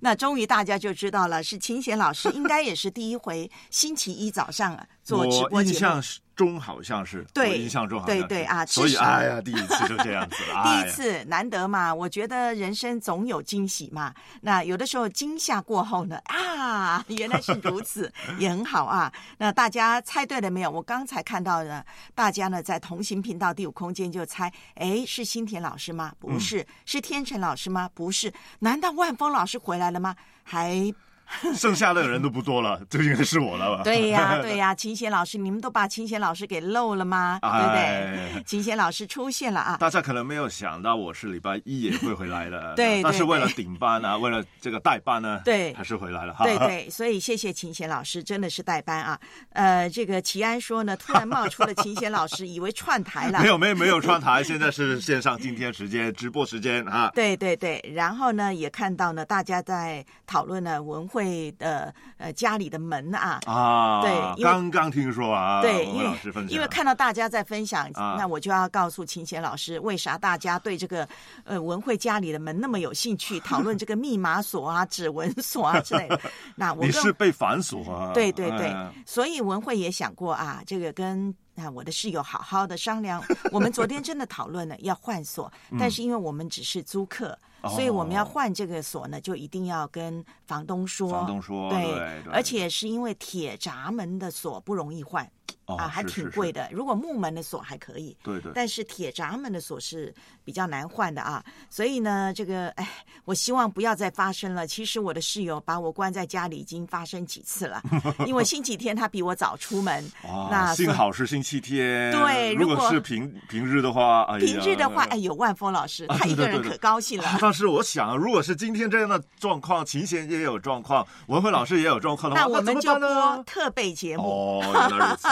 [0.00, 5.78] 那终于大家就知道了，是秦贤老师，应该也是第一回星期一早上啊做直播我印节目。
[5.80, 6.02] 象
[6.36, 14.14] 中好像是，对我印象中好像是对对啊所以哎呀，第一次就这样子了， 第一次难得嘛，我觉得人生总有惊喜嘛。
[14.42, 19.12] 那有的时候惊吓过后呢，啊， 原来是如此，也很好啊。
[19.38, 20.70] 那大家猜对了没有？
[20.70, 21.82] 我刚才看到呢，
[22.14, 26.12] 大家呢在同行频道第五空间就猜，哎，是新田老师吗？
[26.20, 27.90] 不是，是天成老师吗？
[27.94, 30.14] 不是，难道万峰老师回来了吗？
[30.44, 30.94] 还
[31.54, 33.82] 剩下的人都不多了， 就应该是我了吧？
[33.84, 37.38] 对呀，对呀，秦贤老师，你们都把秦贤老师给漏了吗？
[37.42, 38.42] 对不对哎？
[38.46, 39.76] 秦贤老师出现了啊！
[39.78, 46.44] 大家可能没有想到我是礼拜一也会回来的，对对但是为了顶班啊，为了这个代班呢，对还是回来了哈。
[46.44, 49.18] 对对，所以谢谢秦贤老师，真的是代班啊。
[49.52, 53.40] 呃，这个齐安说呢，突然冒出了秦贤老师，以为串台了。
[53.40, 57.10] 没有没有没有串台，现在是线上今天时间直播时间啊。
[57.14, 63.40] 对对对，然后呢，也看到呢，大家在讨论呢文慧的呃家里的门啊。
[63.46, 71.08] 啊，对刚刚听说啊，对，因为因为看到大家在分享，啊那我就要告诉秦贤老师，为啥大家对这个
[71.44, 76.20] 呃文慧家里的门那么有兴趣，讨论这个密码锁啊、指纹锁啊之类的。
[76.54, 78.12] 那我你是被反锁啊？
[78.14, 83.20] 对对对，哎所以文慧也想过啊，这个跟啊我的室友好好的商量。
[83.50, 87.36] 我们昨天真的讨论了要换锁，嗯但是因为我们只是租客。
[87.60, 91.10] 哦所以我们要换这个锁呢，就一定要跟房东说。
[91.10, 91.84] 房东说对
[92.24, 95.24] 对而且是因为铁闸门的锁不容易换。
[95.66, 96.66] 哦啊，还挺贵的。
[96.72, 101.44] 如果木门的锁还可以，对对但是铁闸门的锁是比较难换的啊。
[101.68, 102.88] 所以呢，这个哎，
[103.26, 104.66] 我希望不要再发生了。
[104.66, 107.82] 其实我的室友把我关在家里已经发生几次了，
[108.26, 112.10] 因为星期天他比我早出门， 哇那幸好是星期天。
[112.12, 117.28] 对如果是平平日的话，哎平日的话，哎，有万峰老师，啊他一个人可高兴了。
[117.28, 124.22] 啊但是我想，如果是今天这样的状况，琴弦也有状况，文慧老师也有状况的话，那我们就播特备节目。
[124.24, 125.28] 哦，原来如此。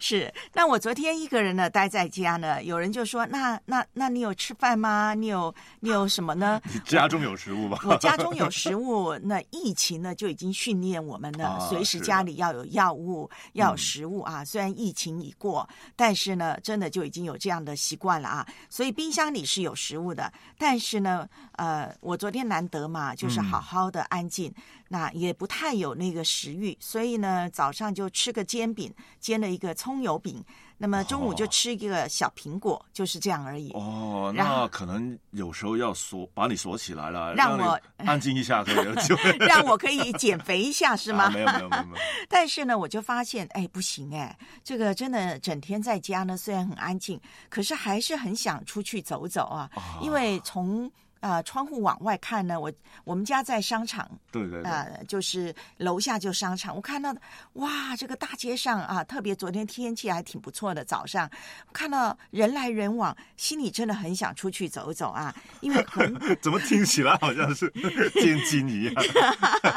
[0.00, 5.14] 是，那我昨天一个人呢待在家呢，有人就说，那那那你有吃饭吗？
[5.14, 6.60] 你有你有什么呢？
[6.72, 7.78] 你家中有食物吧？
[7.84, 14.44] 我家中有食物，那疫情呢就已经训练我们呢，啊随时家里要有药物，要有嗯食物啊。
[14.44, 18.46] 虽然疫情已过，但是呢，真的就已经有这样的习惯了啊。
[18.68, 24.50] 所以冰箱里是有食物的，但是呢，呃，我昨天难得嘛，就是嗯好好的安静，
[24.88, 28.90] 那也不太有那个食欲，所以呢，早上就吃个煎饼，
[29.20, 30.42] 煎了一个葱油饼。
[30.80, 33.72] 那么中午就吃一个小苹果，就是这样而已。
[33.72, 41.24] 哦，那可能有时候要锁，把你锁起来了，让我你安静一下，可以有机会让我可以减肥一下，是吗？
[41.24, 41.96] 啊没有没有没有没有。
[42.30, 49.68] 但是呢，我就发现，哎，不行哎，这个真的整天在家呢，虽然很安静，可是还是很想出去走走啊，
[50.00, 50.90] 因为从。
[51.20, 52.72] 呃，窗户往外看呢，我
[53.04, 57.14] 我们家在商场，对对对，呃，就是楼下就商场，我看到
[57.54, 61.28] 哇，这个大街上啊，特别昨天天气还挺不错的，早上
[61.72, 67.68] 看到人来人往，心里真的很想出去走走啊， 因为很怎么听起来好像是
[68.14, 68.94] 监禁一样，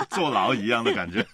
[0.10, 1.26] 坐牢一样的感觉？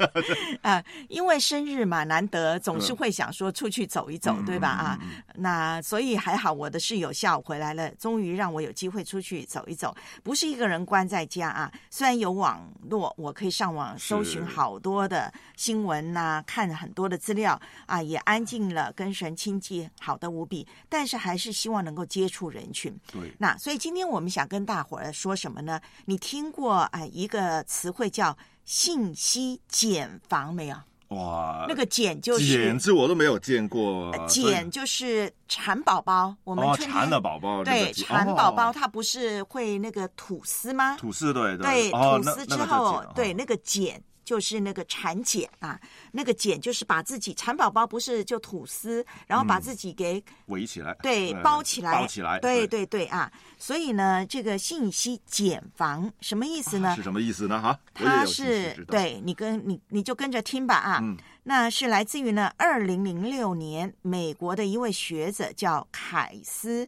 [0.62, 4.70] 啊， 因为生日嘛，难得总是嗯会想说出去走一走，对吧？
[4.70, 5.00] 啊，
[5.36, 9.96] 那所以还好，我的室友下午回来了，终于让我有机会出去走一走。
[10.24, 11.72] 不是一个人关在家啊。
[11.90, 20.68] 虽然有网络，我可以上网搜寻好多的新闻呐、看很多的资料啊，也安静了，跟神亲近，好的无比。
[20.90, 22.96] 但是还是希望能够接触人群。
[23.12, 25.80] 对，那所以今天我们想跟大伙儿说什么呢？
[26.06, 30.78] 你听过哎一个词汇叫信息茧房没有？
[31.10, 40.98] 哇，那个茧就是茧子我都没有见过，茧就是蚕宝宝，我们哦春天蚕的宝宝，对蚕宝宝，哦它不是会那个吐丝吗？
[40.98, 45.80] 吐丝对对，哦吐丝之后对那个茧就是那个产茧啊，
[46.12, 56.94] 那个茧就是把自己蚕宝宝不是就吐丝，然后把嗯自己给围起来，对呃包起来，包起来，对对对啊，所以呢，这个信息茧房什么意思呢？
[56.98, 57.62] 是什么意思呢？
[57.62, 61.00] 哈，它是，对你跟你你就跟着听吧啊。
[61.02, 61.16] 嗯
[61.50, 66.86] 那是来自于呢，二零零六年美国的一位学者叫凯斯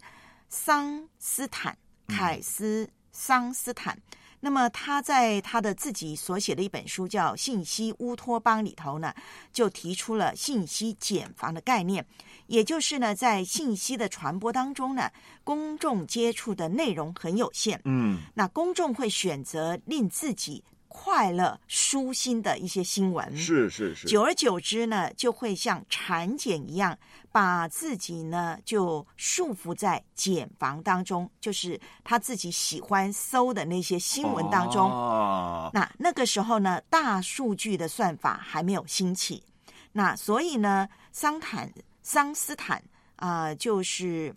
[0.50, 1.78] 桑斯坦，
[2.08, 3.98] 嗯凯斯桑斯坦。
[4.40, 9.14] 那么他在他的自己所写的一本书叫《信息乌托邦》里头呢，
[9.52, 12.06] 就提出了信息茧房的概念，
[12.48, 15.12] 也就是呢，在信息的传播当中呢，
[15.44, 26.98] 公众接触的内容很有限，嗯，那公众会选择令自己快乐、舒心的一些新闻，是是是，久而久之呢，就会像产检一样，
[27.32, 34.92] 把自己呢就束缚在茧房当中，就是他自己喜欢搜的那些新闻当中。
[34.92, 39.44] 哦那那个时候呢，大数据的算法还没有兴起，
[39.92, 41.72] 那所以呢，桑坦
[42.02, 42.84] 桑斯坦
[43.18, 44.34] 啊、就是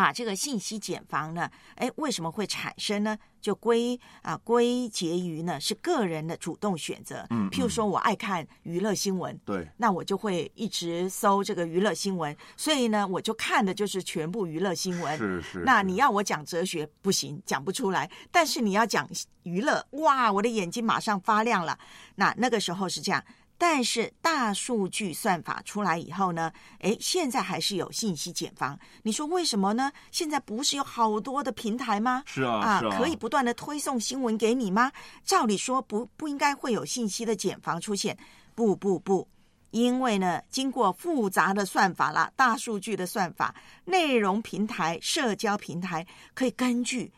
[0.00, 3.18] 把这个信息茧房呢，哎，为什么会产生呢？
[3.42, 7.26] 就归啊归结于呢是个人的主动选择。
[7.30, 15.18] 嗯譬如说我爱看娱乐新闻，对，那我就会一直搜这个娱乐新闻，所以呢，我就看的就是全部娱乐新闻。
[15.18, 18.10] 是是那你要我讲哲学不行，讲不出来。
[18.30, 19.06] 但是你要讲
[19.42, 21.78] 娱乐，哇，我的眼睛马上发亮了。
[22.14, 23.22] 那那个时候是这样。
[23.62, 28.78] 但是大数据算法出来以后呢，诶，现在还是有信息茧房。
[29.02, 29.92] 你说为什么呢？
[30.10, 32.22] 现在不是有好多的平台吗？
[32.24, 34.90] 是啊是啊可以不断的推送新闻给你吗？
[35.24, 38.16] 照理说不不应该会有信息的茧房出现。
[38.54, 39.28] 不不不，
[39.72, 43.54] 因为呢，经过复杂的算法啦，大数据的算法，
[43.84, 47.12] 内容平台、社交平台可以根据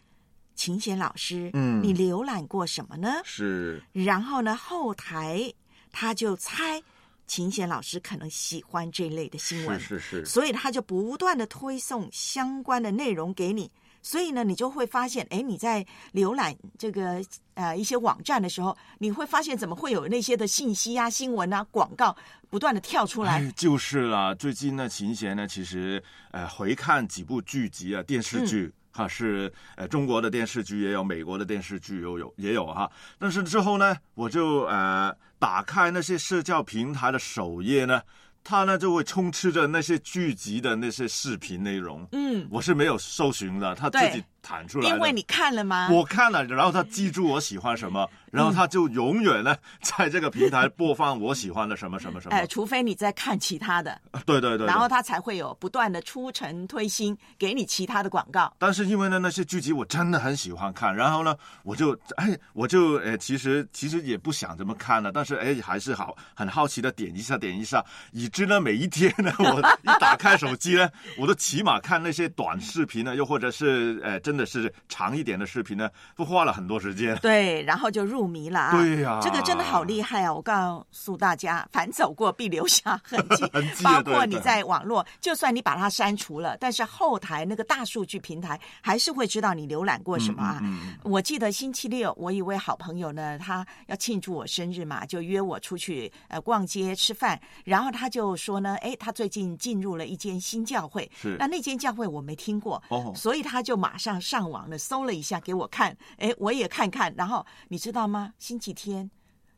[0.56, 3.20] 秦贤老师，嗯你浏览过什么呢？
[3.22, 5.52] 是然后呢，后台
[5.92, 6.82] 他就猜
[7.26, 13.70] 秦贤老师可能喜欢这类的新闻，是是是，所以他就不断的推送相关的内容给你。
[14.04, 17.22] 所以呢，你就会发现，哎，你在浏览这个
[17.54, 22.16] 呃一些网站的时候，你会发现怎么会有那些的信息啊、新闻啊、广告
[22.50, 23.34] 不断的跳出来。
[23.34, 24.34] 哎， 就是啦。
[24.34, 28.72] 最近呢，秦弦呢，其实呃回看几部剧集啊，电视剧。
[28.94, 32.90] 哈是呃中国的电视剧也有，美国的电视剧也有也有哈。
[33.18, 35.10] 但是之后呢，我就呃
[35.42, 38.00] 打开那些社交平台的首页呢，
[38.44, 42.06] 它呢就会充斥着那些聚集的那些视频内容。
[42.12, 44.94] 嗯，我是没有搜寻的，它自己弹出来的。
[44.94, 45.88] 因为你看了吗？
[45.90, 52.36] 我看了，然后他记住我喜欢什么，然后他就永远呢在这个平台播放我喜欢的什么什么什么。
[52.36, 54.66] 哎，除非你在看其他的，对对对。
[54.66, 58.52] 然后他才会有不断的出城推新，给你其他的广告。
[58.58, 77.14] 但是因为呢那些剧集我真的很喜欢看，然后呢我就哎我就哎其实其实也不想怎么看了，但是哎还是好很好奇的点一下点一下，以致呢每一天呢我一打开手机呢，我都起码看那些短视频呢，又或者是呃真的是长一点的视频呢，都花了很多时间。
[77.20, 78.72] 对，然后就入迷了啊！
[78.80, 80.32] 对呀这个真的好厉害啊！
[80.32, 90.60] 我告诉大家，凡走过必留下痕迹， 痕迹啊包括你在网络，就算你把它删除了，但是后台那个大数据平台还是会知道你浏览过什么啊。
[90.62, 108.32] 嗯嗯嗯我记得星期六，我一位好朋友呢，他要庆祝我生日嘛，就约我出去呃逛街吃饭，然后他就说呢，哎，他最近进入了一间新教会，是那那间教会我没听过，哦所以他就马上上网了搜了一下给我看，哎，我也看看，然后你知道吗？
[108.38, 109.10] 星期天。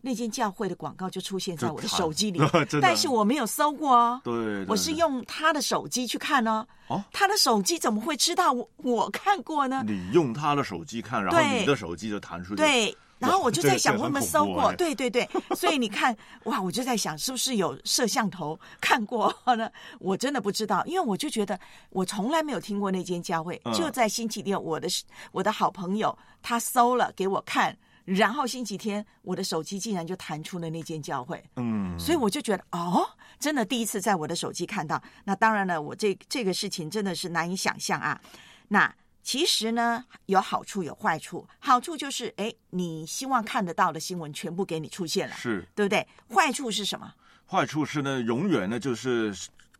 [0.06, 2.38] 那间教会的广告就出现在我的手机里
[2.82, 4.20] 但是我没有搜过哦。
[4.22, 6.66] 对对我是用他的手机去看哦。
[6.88, 9.82] 哦，他的手机怎么会知道我我看过呢？
[9.86, 12.56] 你用他的手机看，然后你的手机就弹出去。
[12.56, 14.72] 对，然后我就在想，这个我有没有搜过？
[14.74, 19.70] 对对对，所以你看，哇，我就在想，是不是有摄像头看过呢？
[19.98, 21.58] 我真的不知道，因为我就觉得
[21.90, 23.60] 我从来没有听过那间教会。
[23.64, 24.88] 嗯就在星期六，我的
[25.32, 31.42] 我的好朋友他搜了给我看，然后星期天我的手机竟然就弹出了那间教会。
[31.56, 33.08] 嗯，所以我就觉得，哦，
[33.38, 35.02] 真的第一次在我的手机看到。
[35.24, 38.20] 那当然了，我这这个事情真的是难以想象啊。
[38.68, 38.92] 那
[39.24, 41.48] 其实呢，有好处有坏处。
[41.58, 46.06] 好处就是，哎，你希望看得到的新闻全部给你出现了，是对不对？
[46.32, 47.12] 坏处是什么？
[47.46, 49.34] 坏处是呢，永远呢就是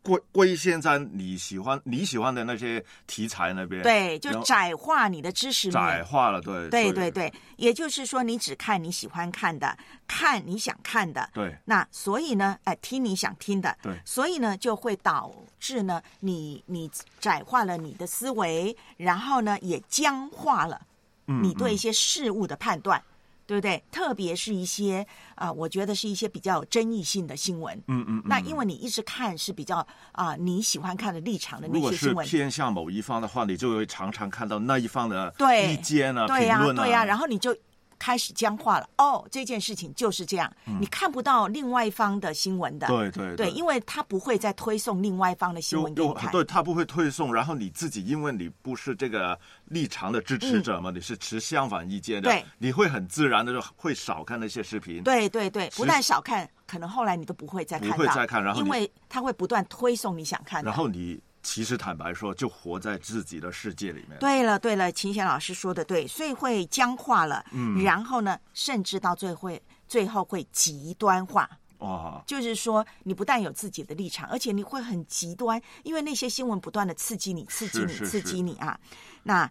[0.05, 5.73] 归归现在你喜欢你喜欢的那些题材那边，对，就窄化你的知识面。
[5.73, 9.75] 窄化了，对对对对，也就是说，你只看你喜欢看的，
[10.07, 11.27] 看你想看的。
[11.33, 13.75] 对那所以呢，哎，听你想听的。
[13.81, 16.89] 对所以呢，就会导致呢，你你
[17.19, 20.79] 窄化了你的思维，然后呢，也僵化了
[21.25, 23.01] 嗯你对一些事物的判断。
[23.45, 23.83] 对不对？
[23.91, 27.75] 特别是一些啊、我觉得是一些比较有争议性的新闻。
[27.87, 37.55] 嗯嗯，那因为你一直看是比较啊、你喜欢看的立场的如果是那些新闻，偏向某一方的话，你就会常常看到那一方的对意见啊、对呀、评论啊，对呀、然后你就
[37.99, 38.89] 开始僵化了。
[38.97, 42.87] 哦，这件事情就是这样，你看不到另外一方的新闻的。
[42.87, 46.31] 嗯对对对，因为他不会再推送另外一方的新闻给你看。
[46.31, 60.69] 对他不会推送，然后你自己因为你不是这个立场的支持者嘛，你是持相反意见的，嗯对，你会很自然的就会少看那些视频，对对对，不但少看，可能后来你都不会再看到，不会再看然后因为他会不断推送你想看的。
[60.69, 71.47] 然后你其实坦白说，就活在自己的世界里面，对了对了，秦贤老师说的对，所以会僵化了，嗯然后呢，甚至到最会最后会极端化。
[71.77, 78.79] 哦，就是说，你不但有自己的立场，而且你会很极端，因为那些新闻不断的刺激你、刺激你、是是刺激你啊。
[79.21, 79.49] 那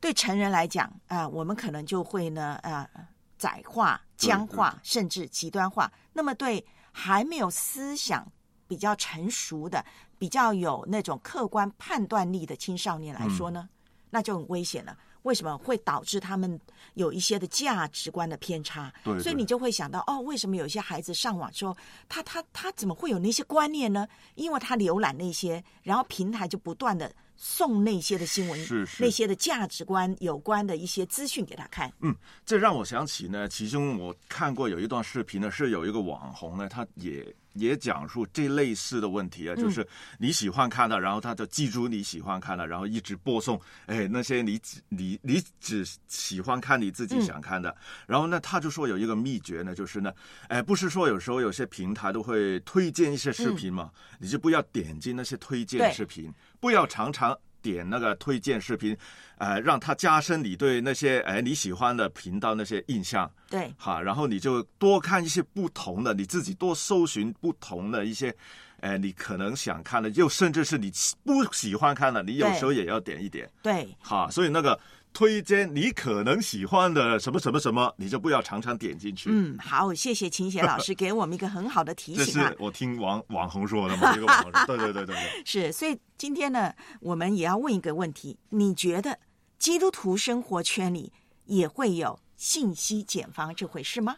[0.00, 2.88] 对成人来讲啊、我们可能就会呢，啊、
[3.36, 5.92] 窄化、对僵化，甚至极端化。
[6.12, 8.26] 那么对还没有思想
[8.66, 9.84] 比较成熟的、
[10.18, 13.68] 比较有那种客观判断力的青少年来说呢，
[14.10, 14.96] 那就很危险了。
[15.22, 16.58] 为什么会导致他们
[16.94, 18.90] 有一些的价值观的偏差？
[19.04, 21.76] 对对所以你就会想到，哦，为什么有一些孩子上网之后，
[22.08, 24.06] 他他他怎么会有那些观念呢？
[24.36, 31.92] 因为他浏览那些，然后平台就不断的送那些的新闻，是是那些的价值观有关的一些资讯给他看。
[32.00, 32.14] 嗯，
[32.46, 37.26] 这让我想起呢，其中我看过有一段视频呢，是有一个网红呢，他也
[37.58, 39.62] 也讲述这类似的问题啊，嗯。
[39.62, 39.86] 就是
[40.18, 47.74] 你喜欢看的，然后他就记住你喜欢看的，然后一直播送，哎，那些你只你你只喜欢看你自己想看的，
[48.06, 50.12] 然后呢，他就说有一个秘诀呢，就是呢，
[50.48, 57.38] 哎，不是说有时候有些平台都会推荐一些视频嘛，你就不要点击那些推荐视频，不要常常。
[57.62, 58.96] 点那个推荐视频，
[59.38, 68.34] 呃，让它加深你对那些哎你喜欢的频道那些印象，对，哈，然后你就多看一些不同的，你自己多搜寻不同的一些，
[68.80, 70.90] 呃，你可能想看的，又甚至是你
[71.24, 74.78] 不喜欢看的，你有时候也要点一点，对，哈，所以那个
[75.12, 79.28] 推荐你可能喜欢的什么什么什么，你就不要常常点进去。
[79.32, 82.56] 嗯，好，谢谢秦贤老师给我们一个很好的提这醒啊是。
[82.60, 85.42] 我听网网红说的嘛，一个网红说， 对对对对对。
[85.44, 89.18] 是，所以今天呢，我们也要问一个问题：你觉得
[89.58, 91.12] 基督徒生活圈里
[91.46, 94.16] 也会有信息茧房这回事吗？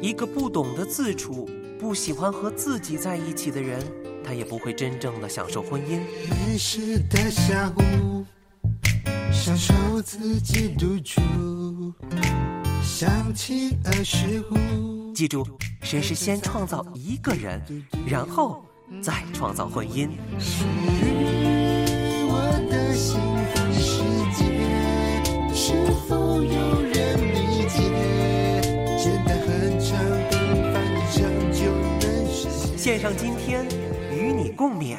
[0.00, 3.82] 一个不懂得自处、不喜欢和自己在一起的人，
[4.24, 6.00] 他也不会真正的享受婚姻。
[6.30, 8.24] 没事的下午，
[9.32, 11.20] 享受自己独处，
[12.82, 14.56] 想起儿时乎。
[15.14, 15.46] 记住，
[15.82, 17.60] 谁是先创造一个人，
[18.06, 18.64] 然后
[19.00, 20.08] 再创造婚姻。
[20.38, 23.18] 属于我的幸
[23.54, 24.02] 福世
[24.36, 24.44] 界，
[25.54, 25.72] 是
[26.08, 27.78] 否有人理解？
[28.98, 29.98] 简单很长，
[30.30, 31.18] 平凡一场
[31.52, 31.60] 就
[32.00, 32.78] 能实现。
[32.78, 33.66] 献上今天，
[34.12, 34.96] 与你共勉。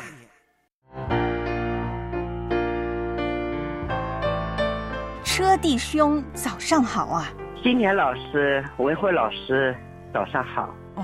[5.50, 7.28] 车弟兄，早上好啊！
[7.64, 9.76] 金年老师、文慧老师，
[10.14, 10.70] 早上好。
[10.94, 11.04] 哇，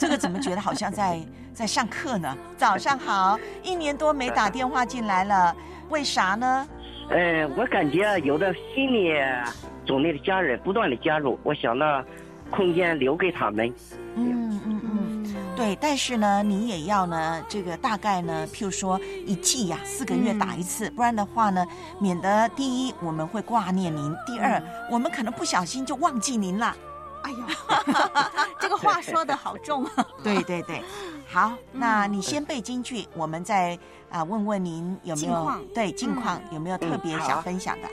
[0.00, 1.20] 这个怎么觉得好像在
[1.52, 2.34] 在上课呢？
[2.56, 5.54] 早上好，一年多没打电话进来了，
[5.90, 6.66] 为啥呢？
[7.10, 9.44] 呃，我感觉有的新的
[9.84, 12.02] 组内的家人不断的加入，我想呢，
[12.50, 13.70] 空间留给他们。
[14.14, 15.23] 嗯嗯嗯，
[15.56, 21.64] 对，但是呢，你也要呢，这个大概呢，譬如说一季呀、四个月打一次，不然的话呢，
[22.00, 26.76] 免得第一我们会挂念您，第二、我们可能不小心就忘记您了。
[27.22, 27.38] 哎呦，
[28.60, 30.06] 这个话说的好重啊！
[30.22, 30.82] 对对对，
[31.26, 33.78] 好，那你先背京剧，我们再
[34.10, 37.88] 啊、问问您有没有近对近况、有没有特别想分享的？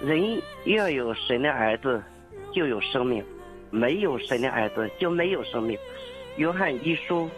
[0.00, 2.02] 人要有神的儿子，
[2.54, 3.22] 就有生命；
[3.70, 5.78] 没有神的儿子，就没有生命。
[6.36, 7.28] 约翰一书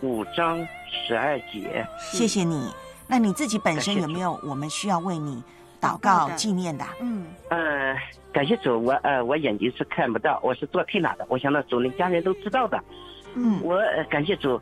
[0.00, 0.58] 五章
[0.90, 1.86] 十二节。
[1.98, 2.70] 谢谢你。
[3.06, 5.42] 那你自己本身有没有我们需要为你
[5.80, 6.84] 祷告纪念的？
[7.00, 7.96] 嗯，呃，
[8.32, 12.78] 感谢主，我呃我眼睛是看不到，我是做推拿的，我想到主人家人都知道的。
[13.34, 14.60] 嗯，我、呃、感谢主，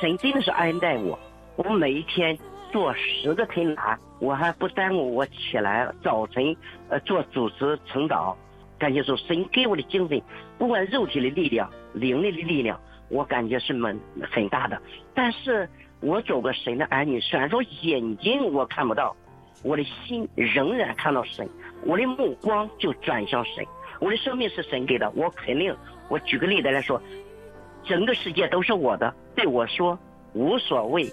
[0.00, 1.18] 神真的是恩待我，
[1.56, 2.36] 我每一天
[2.70, 6.54] 做十个推拿，我还不耽误我起来早晨
[6.88, 8.34] 呃做主持晨祷。
[8.78, 10.20] 感谢主神给我的精神，
[10.58, 12.80] 不管肉体的力量、灵力的力量，
[13.12, 13.96] 我感觉是蛮
[14.30, 14.80] 很大的。
[15.14, 15.68] 但是
[16.00, 19.14] 我走个神的儿女，虽然说眼睛我看不到，
[19.62, 21.48] 我的心仍然看到神，
[21.84, 23.64] 我的目光就转向神。
[24.00, 25.76] 我的生命是神给的，我肯定。
[26.08, 27.00] 我举个例子来说，
[27.84, 29.96] 整个世界都是我的，对我说
[30.32, 31.04] 无所谓，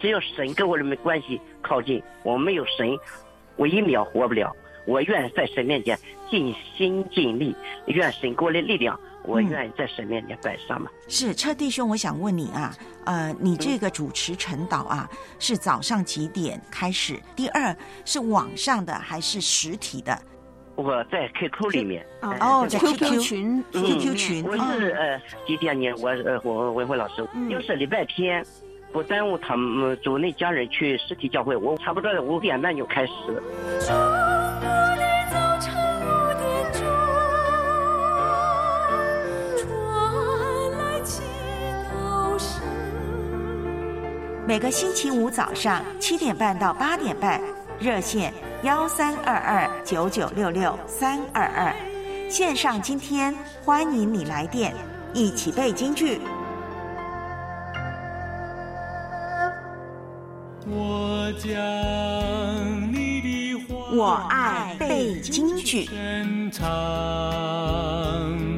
[0.00, 2.96] 只要神跟我的关系靠近，我没有神，
[3.56, 4.54] 我一秒活不了。
[4.88, 5.98] 我愿在神面前
[6.30, 7.54] 尽心尽力，
[7.88, 10.90] 愿神给我的力量，我愿意在神面前摆上嘛。
[11.08, 12.74] 是车弟兄，我想问你啊，
[13.04, 15.06] 呃，你这个主持晨祷啊，
[15.38, 17.20] 是早上几点开始？
[17.36, 17.76] 第二
[18.06, 20.18] 是网上的还是实体的？
[20.74, 24.44] 我在 QQ 里面哦，在 QQ 群，QQ 群。
[24.46, 25.92] 我是呃几点呢？
[26.00, 28.42] 我呃我文慧老师，就是礼拜天，
[28.90, 33.12] 不耽误他们组内家人去实体教会，我差不多五点半就开始。
[44.46, 47.38] 每个星期五早上七点半到八点半，
[47.78, 51.72] 热线幺三二二九九六六三二二，
[52.30, 54.74] 线上今天欢迎你来电，
[55.12, 56.22] 一起背京剧。
[60.66, 61.58] 我将，
[63.98, 65.86] 我爱背京剧。
[65.86, 66.62] 深藏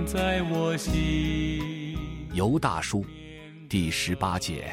[0.05, 1.97] 在我心。
[2.35, 3.03] 尤大叔，
[3.67, 4.71] 第十八节。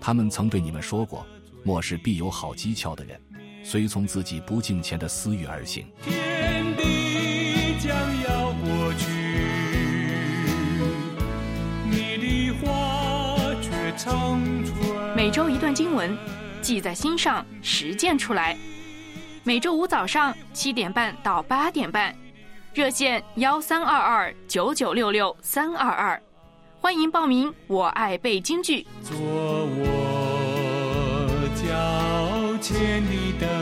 [0.00, 1.26] 他们曾对你们说过
[1.62, 3.20] ：“末世必有好机巧的人，
[3.62, 9.06] 随从自己不敬前的私欲而行。”天地将要过去，
[11.90, 15.14] 你的话却长存。
[15.14, 16.16] 每周一段经文，
[16.62, 18.56] 记在心上，实践出来。
[19.42, 22.14] 每周五早上七点半到八点半，
[22.74, 26.22] 热线幺三二二九九六六三二二。
[26.78, 27.50] 欢迎报名！
[27.66, 28.86] 我爱背京剧。
[29.02, 29.88] 做我
[31.56, 33.02] 脚前
[33.38, 33.59] 的，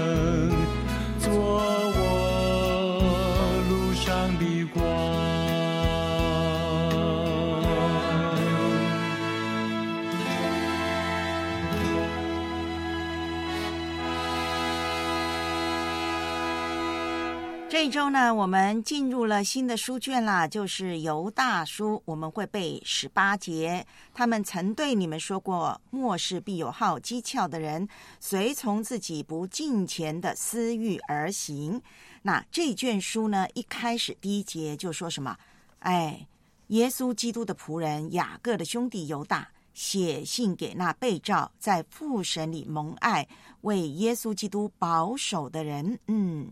[17.80, 23.86] 这周呢，我们进入了新的书卷啦，就是犹大书，我们会背十八节。
[24.12, 31.80] 他们曾对你们说过：“末世必有好机巧的人，随从自己不敬虔的私欲而行。”
[32.20, 35.36] 那这卷书呢，一开始第一节就说什么？
[35.78, 36.26] 哎，
[36.66, 43.28] 耶稣基督的仆人雅各的兄弟犹大写信给那被召在父神里蒙爱、
[43.60, 45.96] 为耶稣基督保守的人。
[46.08, 46.48] 嗯。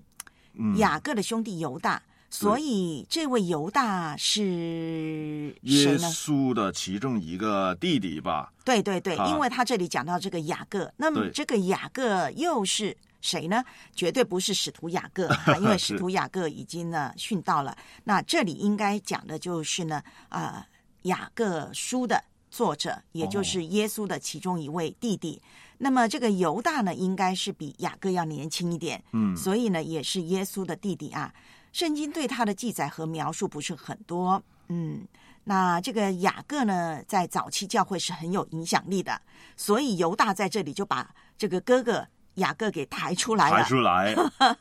[0.76, 8.52] 雅各的兄弟犹大，所以这位犹大是耶稣的其中一个弟弟吧？
[8.64, 13.64] 对对对，因为他这里讲到这个雅各，那么这个雅各又是谁呢？
[13.94, 15.28] 绝对不是使徒雅各，
[15.60, 17.76] 因为使徒雅各已经呢殉道了。
[18.04, 20.66] 那这里应该讲的就是呢，啊，
[21.02, 25.40] 雅各书的作者，也就是耶稣的其中一位弟弟。
[25.78, 31.32] 那么这个犹大呢，应该是比雅各要年轻一点，嗯，所以呢，也是耶稣的弟弟啊。
[31.72, 35.06] 圣经对他的记载和描述不是很多，嗯，
[35.44, 39.20] 那这个雅各呢，在早期教会是很有影响力的，
[39.56, 42.06] 所以犹大在这里就把这个哥哥
[42.36, 44.14] 雅各给抬出来了，抬出来，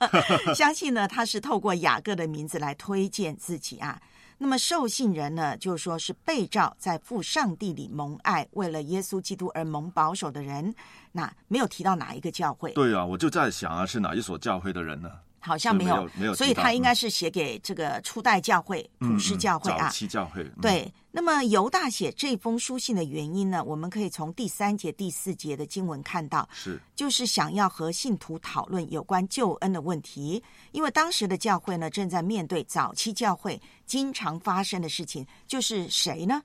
[0.54, 3.98] 相信呢，他是透过雅各的名字来推荐自己啊。
[4.38, 10.74] 那么受信人呢，就说是被召在父上帝里蒙爱，为了耶稣基督而蒙保守的人。
[11.12, 12.74] 那没有提到哪一个教会？
[12.74, 15.10] 对啊，我就在想啊，是哪一所教会的人呢？
[15.40, 20.44] 好像没有，没有，所以他应该是写给这个初代教会、普世教会啊，早期教会。
[20.60, 36.42] 对，那么犹大写这封书信的原因呢，我们可以从第三节、第四节的经文看到，是就是想要和信徒讨论有关救恩的问题，因为当时的教会呢，正在面对早期教会经常发生的事情，就是谁呢？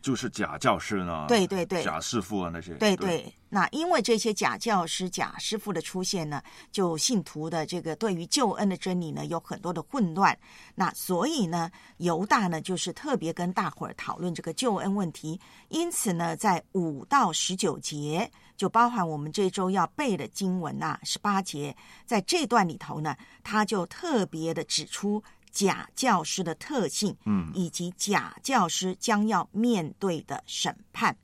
[0.00, 3.32] 就是假教师呢，对对对，假师傅啊那些，对对。
[3.48, 10.36] 那因为这些假教师、假师傅的出现呢，就信徒的这个对于救恩的真理呢有很多的混乱。
[10.74, 15.38] 那所以呢，犹大呢就是特别跟大伙儿讨论这个救恩问题。
[15.68, 23.14] 因此呢，在五到十九节，就包含我们这周要背的经文呐，十八节，在这段里头呢，
[23.44, 25.22] 他就特别的指出。
[25.52, 31.16] 假教师的特性，嗯，以及假教师将要面对的审判。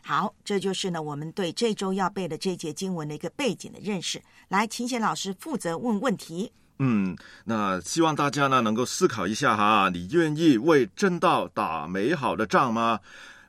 [0.00, 4.22] 好，这就是呢我们对这周要背的这节经文的一个背景的认识。
[4.48, 6.50] 来，秦贤老师负责问问题。
[6.78, 12.98] 嗯，那希望大家呢能够思考一下哈，你愿意为正道打美好的仗吗？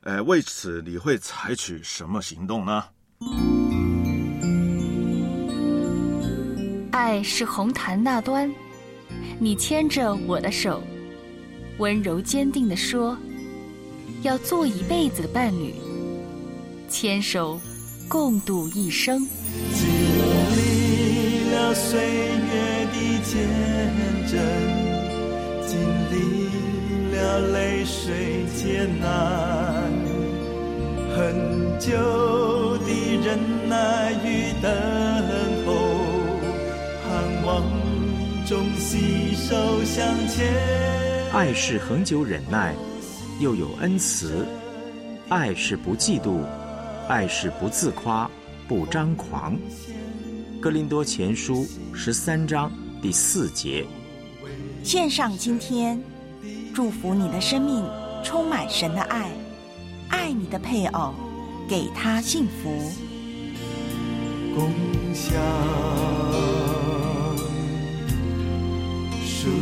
[0.02, 2.84] 呃，为此你会采取什么行动呢？
[6.92, 8.48] 爱是红毯那端，
[9.38, 10.82] 你牵着我的手，
[11.78, 13.16] 温柔坚定地说，
[14.22, 15.74] 要做一辈子的伴侣，
[16.88, 17.60] 牵手
[18.08, 19.26] 共度一生。
[19.72, 19.86] 经
[20.56, 23.32] 历了岁月的见
[24.30, 24.40] 证，
[25.66, 25.78] 经
[26.10, 26.14] 历
[27.14, 29.92] 了泪水艰难，
[31.14, 31.18] 很
[31.78, 31.92] 久
[32.78, 32.88] 的
[33.24, 34.72] 忍耐与等
[38.46, 40.52] 中携手向前。
[41.32, 42.74] 爱是恒久忍耐，
[43.40, 44.44] 又有恩慈；
[45.30, 46.40] 爱是不嫉妒，
[47.08, 48.30] 爱是不自夸，
[48.68, 49.56] 不张狂。
[50.60, 52.70] 哥林多前书十三章
[53.00, 53.86] 第四节。
[54.82, 55.98] 献上今天，
[56.74, 57.82] 祝福你的生命
[58.22, 59.30] 充满神的爱，
[60.10, 61.14] 爱你的配偶，
[61.66, 62.70] 给他幸福。
[64.54, 64.70] 共
[65.14, 65.34] 享
[69.44, 69.54] 祝福。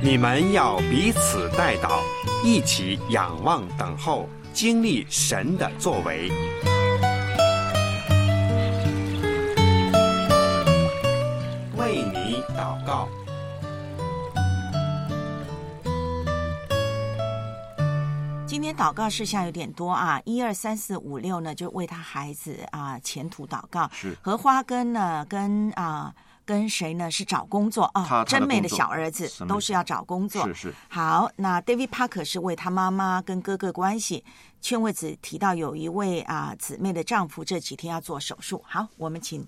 [0.00, 2.00] 你们要彼此代祷，
[2.42, 6.30] 一起仰望等候，经历神的作为。
[11.76, 13.08] 为你祷告。
[18.64, 23.88] 天祷告事项有点多啊，一二三四五六呢，就为他孩子啊前途祷告。
[23.92, 26.14] 是荷花根呢，跟啊
[26.46, 27.10] 跟谁呢？
[27.10, 30.46] 是找工作啊，真美的小儿子都是要找工作。
[30.48, 34.24] 是是好，那 David Parker 是为他妈妈跟哥哥关系。
[34.62, 38.64] 劝慰子提到有一位啊姊妹的丈夫这几天要做手术。
[38.66, 39.46] 好，我们请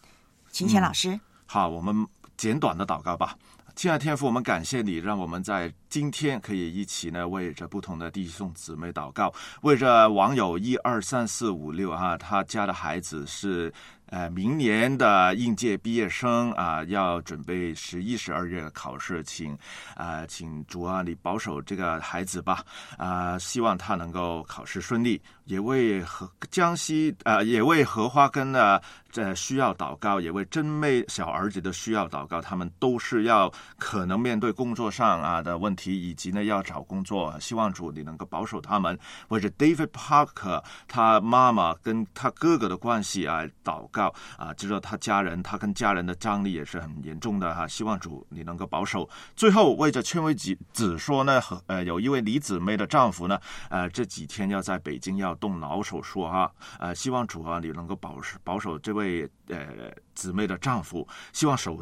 [0.51, 1.19] 秦贤老师。
[1.47, 2.07] 好，我们
[2.37, 3.35] 简短的祷告吧。
[3.77, 13.71] 亲爱的天父，我们感谢你，让我们在今天可以一起呢，为着不同的弟兄姊妹祷告，为着网友一二三四五六啊，他家的孩子是
[14.07, 19.55] 呃明年的应届毕业生啊，要准备十一、十二月考试，请
[19.95, 22.65] 啊、请主啊，你保守这个孩子吧
[22.97, 28.81] 啊、希望他能够考试顺利，也为和江西啊、也为荷花根呢
[29.11, 38.99] 这需要祷告，也为真妹小儿子的需要祷告，他们都是要可能面对工作上啊的问题，以及呢要找工作，希望主你能够保守他们。
[39.29, 49.09] 为着 David Parker 他妈妈跟他哥哥的关系啊祷告啊，知道他家人他跟家人的张力也是很严重的哈、希望主你能够保守。
[49.35, 53.41] 最后为着劝慰子子说呢，呃有一位李姊妹的丈夫呢，
[53.71, 61.79] 呃这几天要在北京要动脑手术哈、呃希望主啊你能够保守保守这位呃姊妹的丈夫，希望手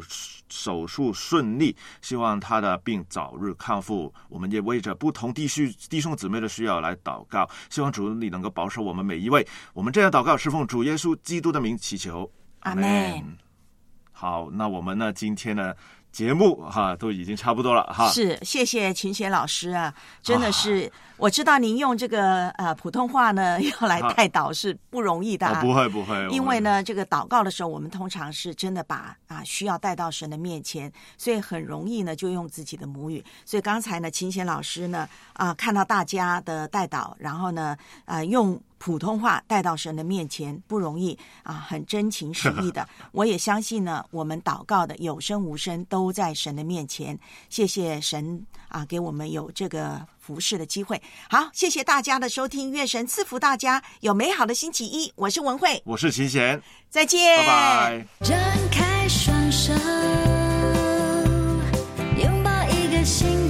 [0.49, 4.13] 手术顺利，希望他的病早日康复。
[4.29, 9.47] 我们也为着不同弟兄弟兄姊妹的需要来祷告，希望主你能够保守我们每一位。
[9.73, 12.29] 我们这样祷告是奉主耶稣基督的名祈求，
[12.59, 13.37] 阿门。
[14.11, 15.73] 好，那我们呢今天呢
[16.15, 18.07] 节目哈都已经差不多了哈。
[18.07, 19.93] 是，谢谢秦贤老师啊，
[20.23, 33.21] 真的是，我知道您用这个呃普通话呢要来 带导是不容易的、不会不会因为呢这个祷告的时候，我们通常是真的把啊需要带到神的面前，所以很容易呢就用自己的母语。
[33.43, 38.57] 所以刚才呢秦贤老师呢啊看到大家的带导，然后呢啊用。
[38.77, 42.87] 普通话带到神的面前不容易啊，很真情实意的。
[43.11, 47.17] 我也相信呢，我们祷告的有声无声都在神的面前。
[47.49, 51.01] 谢谢神啊，给我们有这个服侍的机会。
[51.29, 55.11] 好，谢谢大家的收听，愿神赐福大家有美好的星期一。
[55.15, 58.07] 我是文慧，我是秦贤，再见，拜拜。
[58.21, 58.37] 张
[58.71, 59.73] 开双手，
[62.17, 63.44] 拥抱一个新